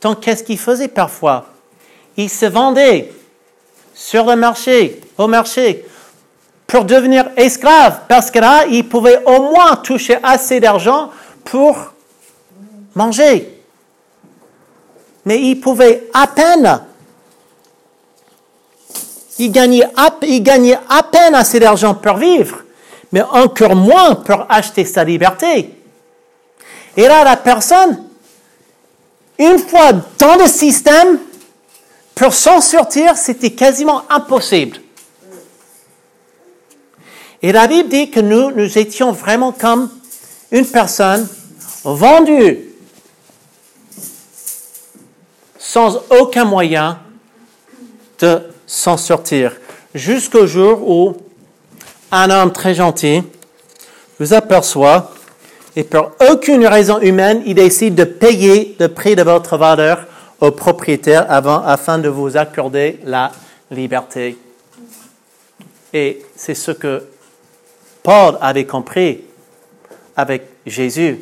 Donc 0.02 0.22
qu'est-ce 0.22 0.44
qu'ils 0.44 0.60
faisaient 0.60 0.88
parfois? 0.88 1.48
Ils 2.16 2.30
se 2.30 2.46
vendaient 2.46 3.12
sur 3.94 4.26
le 4.26 4.36
marché, 4.36 5.02
au 5.18 5.28
marché, 5.28 5.86
pour 6.66 6.86
devenir 6.86 7.30
esclaves, 7.36 8.02
parce 8.08 8.32
que 8.32 8.40
là, 8.40 8.66
ils 8.66 8.88
pouvaient 8.88 9.24
au 9.26 9.42
moins 9.52 9.76
toucher 9.78 10.18
assez 10.24 10.60
d'argent 10.60 11.12
pour 11.44 11.94
manger. 12.96 13.62
Mais 15.26 15.42
ils 15.42 15.60
pouvaient 15.60 16.08
à 16.14 16.28
peine 16.28 16.82
il 19.40 19.52
gagnait, 19.52 19.84
à, 19.96 21.04
peine 21.04 21.36
assez 21.36 21.60
d'argent 21.60 21.94
pour 21.96 22.18
vivre, 22.18 22.64
mais 23.12 23.22
encore 23.22 23.76
moins 23.76 24.16
pour 24.16 24.46
acheter 24.50 24.86
sa 24.86 25.04
liberté. 25.04 25.70
Et 26.96 27.08
là, 27.08 27.24
la 27.24 27.38
personne, 27.38 28.04
une 29.38 29.60
fois 29.60 29.94
dans 30.18 30.36
le 30.36 30.48
système, 30.48 31.20
pour 32.16 32.34
s'en 32.34 32.62
sortir, 32.62 33.16
c'était 33.16 33.52
quasiment 33.52 34.04
impossible. 34.10 34.80
Et 37.44 37.52
la 37.52 37.68
Bible 37.68 37.90
dit 37.90 38.10
que 38.10 38.20
nous, 38.20 38.50
nous 38.52 38.78
étions 38.80 39.12
vraiment 39.12 39.52
comme 39.52 39.92
une 40.52 40.66
personne 40.66 41.28
vendue 41.84 42.68
sans 45.60 46.02
aucun 46.10 46.46
moyen 46.46 47.00
de 48.20 48.42
s'en 48.68 48.98
sortir. 48.98 49.54
Jusqu'au 49.96 50.46
jour 50.46 50.88
où 50.88 51.16
un 52.12 52.30
homme 52.30 52.52
très 52.52 52.76
gentil 52.76 53.24
vous 54.20 54.34
aperçoit 54.34 55.12
et 55.76 55.84
pour 55.84 56.12
aucune 56.32 56.66
raison 56.68 57.00
humaine, 57.00 57.42
il 57.46 57.56
décide 57.56 57.96
de 57.96 58.04
payer 58.04 58.76
le 58.80 58.88
prix 58.88 59.16
de 59.16 59.24
votre 59.24 59.58
valeur 59.58 60.06
au 60.40 60.52
propriétaire 60.52 61.26
avant, 61.30 61.64
afin 61.64 61.98
de 61.98 62.10
vous 62.10 62.36
accorder 62.36 63.00
la 63.04 63.32
liberté. 63.72 64.38
Et 65.94 66.24
c'est 66.36 66.56
ce 66.56 66.72
que 66.72 67.04
Paul 68.04 68.38
avait 68.42 68.66
compris 68.66 69.22
avec 70.16 70.44
Jésus. 70.66 71.20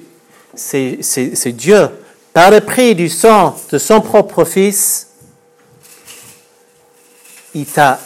C'est 0.53 1.51
Dieu, 1.53 1.89
par 2.33 2.49
le 2.49 2.61
prix 2.61 2.95
du 2.95 3.09
sang 3.09 3.57
de 3.71 3.77
son 3.77 4.01
propre 4.01 4.45
Fils, 4.45 5.14
il 7.55 7.65
t'a, 7.65 7.97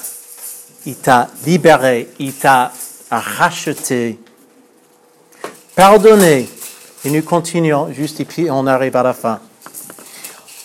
il 0.86 0.96
t'a 0.96 1.28
libéré, 1.46 2.10
il 2.20 2.34
t'a 2.34 2.72
racheté, 3.10 4.20
pardonné. 5.76 6.48
Et 7.04 7.10
nous 7.10 7.24
continuons 7.24 7.92
juste 7.92 8.20
et 8.20 8.26
puis 8.26 8.50
on 8.52 8.68
arrive 8.68 8.96
à 8.96 9.04
la 9.04 9.14
fin. 9.14 9.40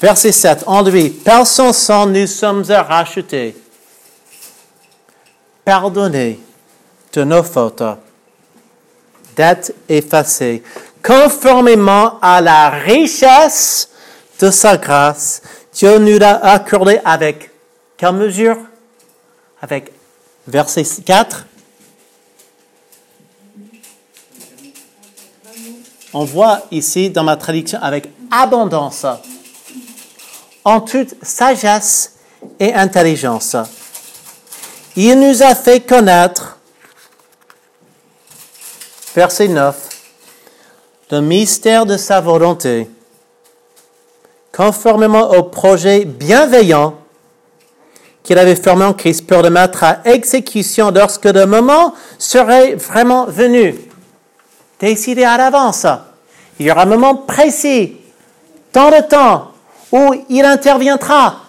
Verset 0.00 0.32
7. 0.32 0.64
En 0.66 0.82
lui, 0.82 1.08
par 1.08 1.46
son 1.46 1.72
sang, 1.72 2.06
nous 2.06 2.26
sommes 2.26 2.62
rachetés, 2.64 3.56
pardonnés 5.64 6.40
de 7.12 7.24
nos 7.24 7.42
fautes, 7.42 7.82
dettes 9.34 9.74
effacées, 9.88 10.62
conformément 11.02 12.18
à 12.20 12.40
la 12.40 12.68
richesse 12.68 13.88
de 14.40 14.50
sa 14.50 14.76
grâce. 14.76 15.40
Dieu 15.72 15.98
nous 15.98 16.18
l'a 16.18 16.36
accordé 16.44 17.00
avec 17.04 17.50
quelle 17.96 18.12
mesure? 18.12 18.58
Avec 19.64 19.92
verset 20.46 20.84
4. 21.06 21.46
On 26.12 26.24
voit 26.24 26.60
ici 26.70 27.08
dans 27.08 27.24
ma 27.24 27.38
traduction 27.38 27.78
avec 27.80 28.10
abondance, 28.30 29.06
en 30.64 30.82
toute 30.82 31.14
sagesse 31.24 32.16
et 32.60 32.74
intelligence. 32.74 33.56
Il 34.96 35.18
nous 35.18 35.42
a 35.42 35.54
fait 35.54 35.80
connaître, 35.80 36.58
verset 39.14 39.48
9, 39.48 39.76
le 41.10 41.20
mystère 41.22 41.86
de 41.86 41.96
sa 41.96 42.20
volonté, 42.20 42.86
conformément 44.52 45.30
au 45.30 45.42
projet 45.42 46.04
bienveillant 46.04 46.98
qu'il 48.24 48.38
avait 48.38 48.56
formé 48.56 48.86
en 48.86 48.94
Christ 48.94 49.26
pour 49.26 49.42
le 49.42 49.50
mettre 49.50 49.84
à 49.84 49.98
exécution 50.06 50.90
lorsque 50.90 51.26
le 51.26 51.44
moment 51.46 51.94
serait 52.18 52.74
vraiment 52.74 53.26
venu. 53.26 53.76
Décidé 54.80 55.22
à 55.22 55.36
l'avance. 55.36 55.86
Il 56.58 56.66
y 56.66 56.70
aura 56.70 56.82
un 56.82 56.86
moment 56.86 57.14
précis, 57.14 57.96
dans 58.72 58.88
le 58.88 59.06
temps, 59.06 59.52
où 59.92 60.14
il 60.30 60.44
interviendra, 60.44 61.42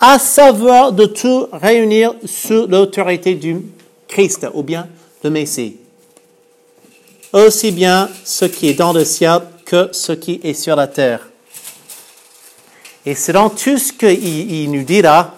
à 0.00 0.18
savoir 0.18 0.92
de 0.92 1.06
tout 1.06 1.46
réunir 1.52 2.14
sous 2.24 2.66
l'autorité 2.66 3.34
du 3.34 3.58
Christ, 4.08 4.46
ou 4.54 4.62
bien 4.62 4.88
le 5.22 5.30
Messie. 5.30 5.76
Aussi 7.32 7.70
bien 7.70 8.08
ce 8.24 8.44
qui 8.46 8.68
est 8.68 8.74
dans 8.74 8.92
le 8.92 9.04
ciel 9.04 9.40
que 9.66 9.90
ce 9.92 10.12
qui 10.12 10.40
est 10.42 10.54
sur 10.54 10.76
la 10.76 10.86
terre. 10.86 11.28
Et 13.06 13.14
selon 13.14 13.50
tout 13.50 13.76
ce 13.76 13.92
qu'il 13.92 14.70
nous 14.70 14.84
dira, 14.84 15.34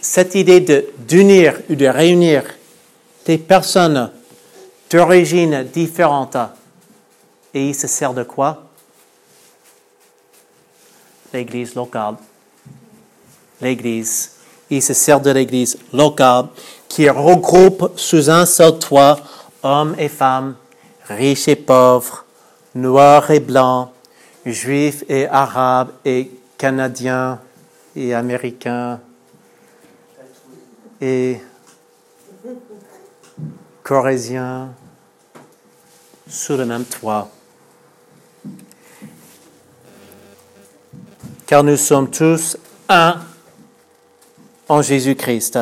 cette 0.00 0.34
idée 0.34 0.60
d'unir 0.98 1.58
ou 1.70 1.74
de 1.74 1.86
réunir 1.86 2.44
des 3.24 3.38
personnes 3.38 4.10
d'origine 4.90 5.64
différente. 5.72 6.36
Et 7.54 7.68
il 7.68 7.74
se 7.74 7.86
sert 7.86 8.12
de 8.12 8.22
quoi? 8.22 8.62
L'église 11.32 11.74
locale. 11.74 12.16
L'église. 13.62 14.32
Il 14.68 14.82
se 14.82 14.92
sert 14.92 15.20
de 15.20 15.30
l'église 15.30 15.78
locale 15.92 16.48
qui 16.88 17.08
regroupe 17.08 17.92
sous 17.96 18.28
un 18.28 18.44
seul 18.44 18.78
toit 18.78 19.18
hommes 19.62 19.94
et 19.98 20.08
femmes, 20.08 20.56
riches 21.08 21.48
et 21.48 21.56
pauvres, 21.56 22.26
noirs 22.74 23.30
et 23.30 23.40
blancs, 23.40 23.90
juifs 24.44 25.04
et 25.08 25.26
arabes 25.28 25.92
et 26.04 26.30
canadiens 26.56 27.40
et 27.94 28.14
américains 28.14 29.00
et 31.00 31.40
corésiens 33.82 34.70
sous 36.28 36.56
le 36.56 36.64
même 36.64 36.84
toit. 36.84 37.28
Car 41.46 41.62
nous 41.62 41.76
sommes 41.76 42.10
tous 42.10 42.56
un 42.88 43.20
en 44.68 44.80
Jésus-Christ 44.80 45.58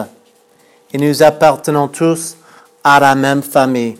et 0.93 0.99
nous 0.99 1.23
appartenons 1.23 1.89
tous 1.89 2.37
à 2.85 3.01
la 3.01 3.15
même 3.15 3.43
famille. 3.43 3.97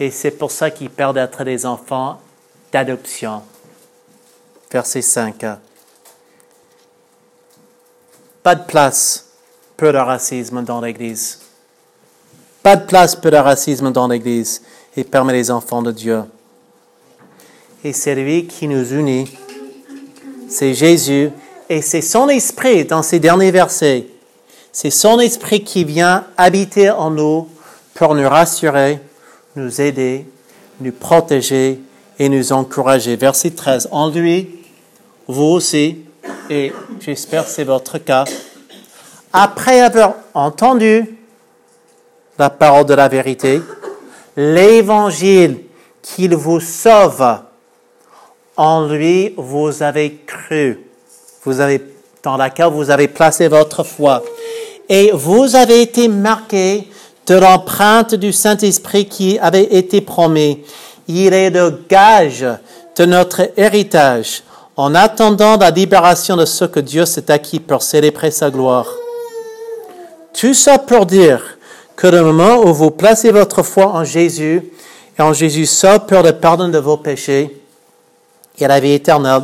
Et 0.00 0.10
c'est 0.10 0.32
pour 0.32 0.50
ça 0.50 0.70
qu'ils 0.70 0.90
perdent 0.90 1.16
d'être 1.16 1.44
des 1.44 1.66
enfants 1.66 2.20
d'adoption. 2.72 3.42
Verset 4.70 5.02
5. 5.02 5.44
Pas 8.42 8.54
de 8.54 8.64
place 8.64 9.26
pour 9.76 9.92
le 9.92 10.00
racisme 10.00 10.62
dans 10.64 10.80
l'Église. 10.80 11.40
Pas 12.62 12.76
de 12.76 12.86
place 12.86 13.14
pour 13.14 13.30
le 13.30 13.38
racisme 13.38 13.92
dans 13.92 14.08
l'Église 14.08 14.62
et 14.96 15.04
parmi 15.04 15.32
les 15.32 15.50
enfants 15.50 15.82
de 15.82 15.92
Dieu. 15.92 16.24
Et 17.84 17.92
c'est 17.92 18.14
lui 18.14 18.46
qui 18.46 18.66
nous 18.66 18.92
unit. 18.92 19.30
C'est 20.48 20.74
Jésus 20.74 21.30
et 21.68 21.82
c'est 21.82 22.00
son 22.00 22.28
esprit 22.28 22.84
dans 22.84 23.02
ces 23.02 23.20
derniers 23.20 23.50
versets. 23.50 24.06
C'est 24.72 24.90
son 24.90 25.20
esprit 25.20 25.62
qui 25.62 25.84
vient 25.84 26.26
habiter 26.36 26.90
en 26.90 27.10
nous 27.10 27.48
pour 27.94 28.14
nous 28.14 28.28
rassurer, 28.28 28.98
nous 29.56 29.80
aider, 29.80 30.26
nous 30.80 30.92
protéger 30.92 31.80
et 32.18 32.28
nous 32.28 32.52
encourager. 32.52 33.16
Verset 33.16 33.50
13. 33.50 33.88
En 33.90 34.10
lui, 34.10 34.48
vous 35.26 35.44
aussi, 35.44 35.98
et 36.50 36.72
j'espère 37.00 37.46
c'est 37.46 37.64
votre 37.64 37.98
cas, 37.98 38.24
après 39.32 39.80
avoir 39.80 40.14
entendu 40.34 41.16
la 42.38 42.50
parole 42.50 42.86
de 42.86 42.94
la 42.94 43.08
vérité, 43.08 43.60
l'évangile 44.36 45.60
qu'il 46.02 46.34
vous 46.34 46.60
sauve, 46.60 47.38
en 48.56 48.86
lui 48.86 49.34
vous 49.36 49.82
avez 49.82 50.20
cru, 50.26 50.80
vous 51.44 51.60
avez, 51.60 51.82
dans 52.22 52.36
laquelle 52.36 52.68
vous 52.68 52.90
avez 52.90 53.08
placé 53.08 53.48
votre 53.48 53.84
foi, 53.84 54.22
et 54.88 55.10
vous 55.12 55.56
avez 55.56 55.82
été 55.82 56.08
marqué 56.08 56.88
de 57.26 57.34
l'empreinte 57.34 58.14
du 58.14 58.32
Saint-Esprit 58.32 59.06
qui 59.06 59.38
avait 59.38 59.74
été 59.74 60.00
promis. 60.00 60.62
Il 61.08 61.32
est 61.32 61.50
le 61.50 61.84
gage 61.88 62.46
de 62.96 63.04
notre 63.04 63.50
héritage 63.56 64.42
en 64.76 64.94
attendant 64.94 65.56
la 65.56 65.70
libération 65.70 66.36
de 66.36 66.44
ce 66.44 66.64
que 66.64 66.80
Dieu 66.80 67.06
s'est 67.06 67.30
acquis 67.30 67.60
pour 67.60 67.82
célébrer 67.82 68.30
sa 68.30 68.50
gloire. 68.50 68.86
Tout 70.32 70.54
ça 70.54 70.78
pour 70.78 71.06
dire 71.06 71.58
que 71.96 72.08
le 72.08 72.22
moment 72.22 72.58
où 72.64 72.74
vous 72.74 72.90
placez 72.90 73.30
votre 73.30 73.62
foi 73.62 73.86
en 73.86 74.04
Jésus 74.04 74.62
et 75.16 75.22
en 75.22 75.32
Jésus 75.32 75.66
seul 75.66 76.00
pour 76.06 76.22
le 76.22 76.32
pardon 76.32 76.68
de 76.68 76.78
vos 76.78 76.96
péchés 76.96 77.60
et 78.58 78.66
la 78.66 78.80
vie 78.80 78.92
éternelle, 78.92 79.42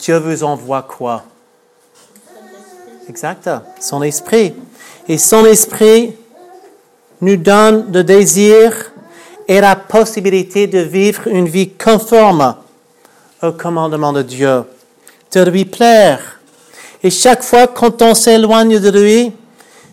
Dieu 0.00 0.18
vous 0.18 0.42
envoie 0.42 0.82
quoi? 0.82 1.22
Exact, 3.08 3.48
son 3.80 4.02
esprit. 4.02 4.54
Et 5.08 5.18
son 5.18 5.44
esprit 5.46 6.16
nous 7.20 7.36
donne 7.36 7.86
le 7.92 8.04
désir 8.04 8.92
et 9.48 9.60
la 9.60 9.76
possibilité 9.76 10.66
de 10.66 10.80
vivre 10.80 11.26
une 11.26 11.48
vie 11.48 11.70
conforme 11.70 12.54
au 13.42 13.52
commandement 13.52 14.12
de 14.12 14.22
Dieu, 14.22 14.64
de 15.32 15.42
lui 15.42 15.64
plaire. 15.64 16.40
Et 17.02 17.10
chaque 17.10 17.42
fois 17.42 17.66
quand 17.66 18.02
on 18.02 18.14
s'éloigne 18.14 18.78
de 18.78 18.90
lui, 18.90 19.32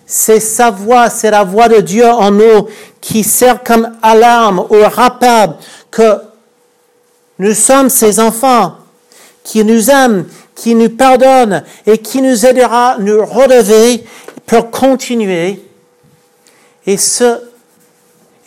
c'est 0.06 0.40
sa 0.40 0.70
voix, 0.70 1.10
c'est 1.10 1.32
la 1.32 1.44
voix 1.44 1.68
de 1.70 1.80
Dieu 1.80 2.06
en 2.06 2.32
nous 2.32 2.68
qui 3.00 3.24
sert 3.24 3.64
comme 3.64 3.92
alarme 4.02 4.66
ou 4.70 4.78
rappel 4.92 5.52
que 5.92 6.18
nous 7.40 7.54
sommes 7.54 7.90
ses 7.90 8.20
enfants, 8.20 8.76
qui 9.44 9.64
nous 9.64 9.90
aime, 9.90 10.26
qui 10.56 10.76
nous 10.76 10.90
pardonne 10.90 11.64
et 11.86 11.98
qui 11.98 12.22
nous 12.22 12.46
aidera 12.46 12.92
à 12.92 12.98
nous 12.98 13.26
relever 13.26 14.04
pour 14.46 14.72
continuer 14.72 15.62
et, 16.86 16.98
ce, 16.98 17.42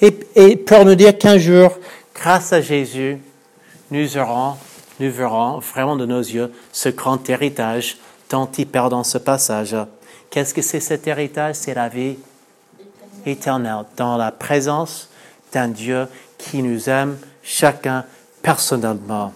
et, 0.01 0.57
pour 0.57 0.85
nous 0.85 0.95
dire 0.95 1.17
qu'un 1.17 1.39
jour, 1.39 1.77
grâce 2.15 2.53
à 2.53 2.61
Jésus, 2.61 3.19
nous 3.91 4.17
aurons, 4.17 4.57
nous 5.01 5.11
verrons 5.11 5.59
vraiment 5.59 5.97
de 5.97 6.07
nos 6.07 6.21
yeux 6.21 6.53
ce 6.73 6.89
grand 6.89 7.29
héritage 7.29 7.99
dont 8.31 8.47
il 8.59 8.67
parle 8.67 8.91
dans 8.91 9.05
ce 9.05 9.19
passage. 9.19 9.77
Qu'est-ce 10.31 10.53
que 10.53 10.63
c'est 10.63 10.81
cet 10.81 11.07
héritage? 11.07 11.57
C'est 11.57 11.75
la 11.75 11.89
vie 11.89 12.17
éternelle 13.25 13.85
dans 13.97 14.17
la 14.17 14.33
présence 14.33 15.09
d'un 15.53 15.69
Dieu 15.69 16.07
qui 16.37 16.63
nous 16.63 16.89
aime 16.89 17.17
chacun 17.43 18.05
personnellement. 18.43 19.33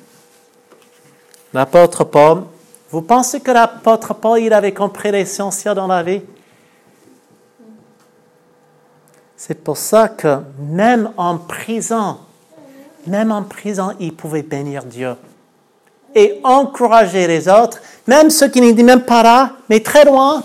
L'apôtre 1.53 2.05
Paul, 2.05 2.45
vous 2.91 3.03
pensez 3.03 3.41
que 3.41 3.51
l'apôtre 3.51 4.15
Paul, 4.15 4.41
il 4.41 4.53
avait 4.53 4.75
compris 4.75 5.11
l'essentiel 5.11 5.75
dans 5.75 5.87
la 5.87 6.03
vie? 6.03 6.23
C'est 9.43 9.55
pour 9.55 9.79
ça 9.79 10.07
que 10.07 10.41
même 10.59 11.13
en 11.17 11.39
prison, 11.39 12.19
même 13.07 13.33
en 13.33 13.43
prison, 13.43 13.93
il 13.99 14.15
pouvait 14.15 14.43
bénir 14.43 14.85
Dieu 14.85 15.15
et 16.15 16.39
encourager 16.45 17.27
les 17.27 17.49
autres, 17.49 17.81
même 18.07 18.29
ceux 18.29 18.49
qui 18.49 18.61
n'étaient 18.61 18.83
même 18.83 19.01
pas 19.01 19.23
là, 19.23 19.53
mais 19.71 19.81
très 19.81 20.05
loin, 20.05 20.45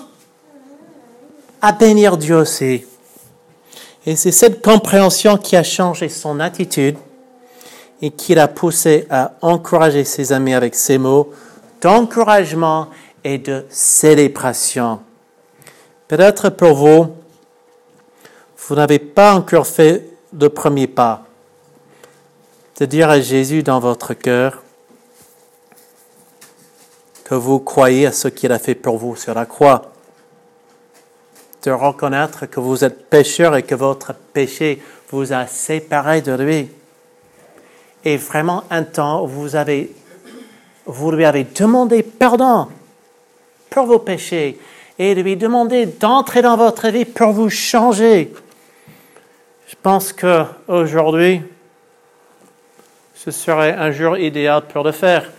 à 1.62 1.74
bénir 1.74 2.16
Dieu 2.16 2.38
aussi. 2.38 2.86
Et 4.06 4.16
c'est 4.16 4.32
cette 4.32 4.62
compréhension 4.62 5.36
qui 5.38 5.58
a 5.58 5.64
changé 5.64 6.08
son 6.08 6.40
attitude 6.40 6.96
et 8.02 8.12
qui 8.12 8.34
l'a 8.34 8.48
poussé 8.48 9.08
à 9.10 9.34
encourager 9.42 10.06
ses 10.06 10.32
amis 10.32 10.54
avec 10.54 10.74
ces 10.74 10.98
mots 10.98 11.34
d'encouragement 11.82 12.88
et 13.26 13.40
de 13.40 13.66
célébration. 13.68 15.02
Peut-être 16.08 16.48
pour 16.50 16.76
vous, 16.76 17.08
vous 18.68 18.76
n'avez 18.76 19.00
pas 19.00 19.34
encore 19.34 19.68
fait 19.68 20.08
le 20.38 20.50
premier 20.50 20.88
pas 20.88 21.26
de 22.80 22.86
dire 22.86 23.10
à 23.10 23.22
Jésus 23.22 23.64
dans 23.64 23.80
votre 23.80 24.14
cœur 24.14 24.64
que 27.24 27.36
vous 27.36 27.60
croyez 27.60 28.08
à 28.08 28.12
ce 28.12 28.28
qu'il 28.28 28.52
a 28.52 28.60
fait 28.60 28.76
pour 28.76 28.98
vous 28.98 29.16
sur 29.16 29.34
la 29.34 29.46
croix, 29.46 29.94
de 31.64 31.72
reconnaître 31.72 32.46
que 32.48 32.60
vous 32.60 32.84
êtes 32.84 33.10
pécheur 33.10 33.56
et 33.56 33.64
que 33.64 33.76
votre 33.76 34.14
péché 34.14 34.82
vous 35.10 35.32
a 35.32 35.48
séparé 35.48 36.22
de 36.22 36.34
lui. 36.34 36.70
Et 38.04 38.18
vraiment 38.18 38.64
un 38.70 38.84
temps, 38.84 39.26
vous 39.26 39.48
lui 41.12 41.26
avez 41.26 41.44
demandé 41.44 42.04
pardon 42.04 42.68
pour 43.70 43.86
vos 43.86 44.00
péchés 44.00 44.60
et 45.00 45.16
lui 45.16 45.38
demandé 45.38 45.86
d'entrer 45.86 46.42
dans 46.42 46.58
votre 46.58 46.90
vie 46.90 47.06
pour 47.06 47.32
vous 47.32 47.50
changer. 47.50 48.32
Je 49.68 49.76
pense 49.82 50.14
que 50.14 50.46
aujourd'hui, 50.68 51.42
ce 53.16 53.32
serait 53.32 53.74
un 53.74 53.92
jour 53.92 54.18
idéal 54.18 54.62
pour 54.68 54.84
le 54.84 54.92
faire. 54.92 55.32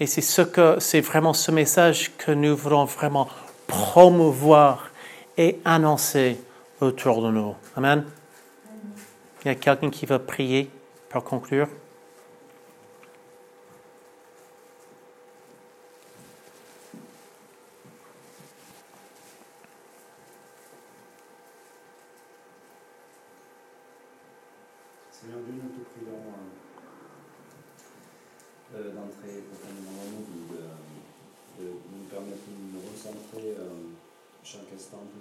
Et 0.00 0.06
c'est 0.06 0.22
ce 0.22 0.40
que, 0.42 0.76
c'est 0.80 1.02
vraiment 1.02 1.34
ce 1.34 1.50
message 1.50 2.12
que 2.16 2.32
nous 2.32 2.56
voulons 2.56 2.86
vraiment 2.86 3.28
promouvoir 3.66 4.90
et 5.36 5.60
annoncer 5.64 6.40
autour 6.80 7.22
de 7.22 7.30
nous. 7.30 7.54
Amen. 7.76 8.04
Il 9.44 9.48
y 9.48 9.50
a 9.50 9.54
quelqu'un 9.54 9.90
qui 9.90 10.06
veut 10.06 10.18
prier 10.18 10.70
pour 11.10 11.24
conclure? 11.24 11.68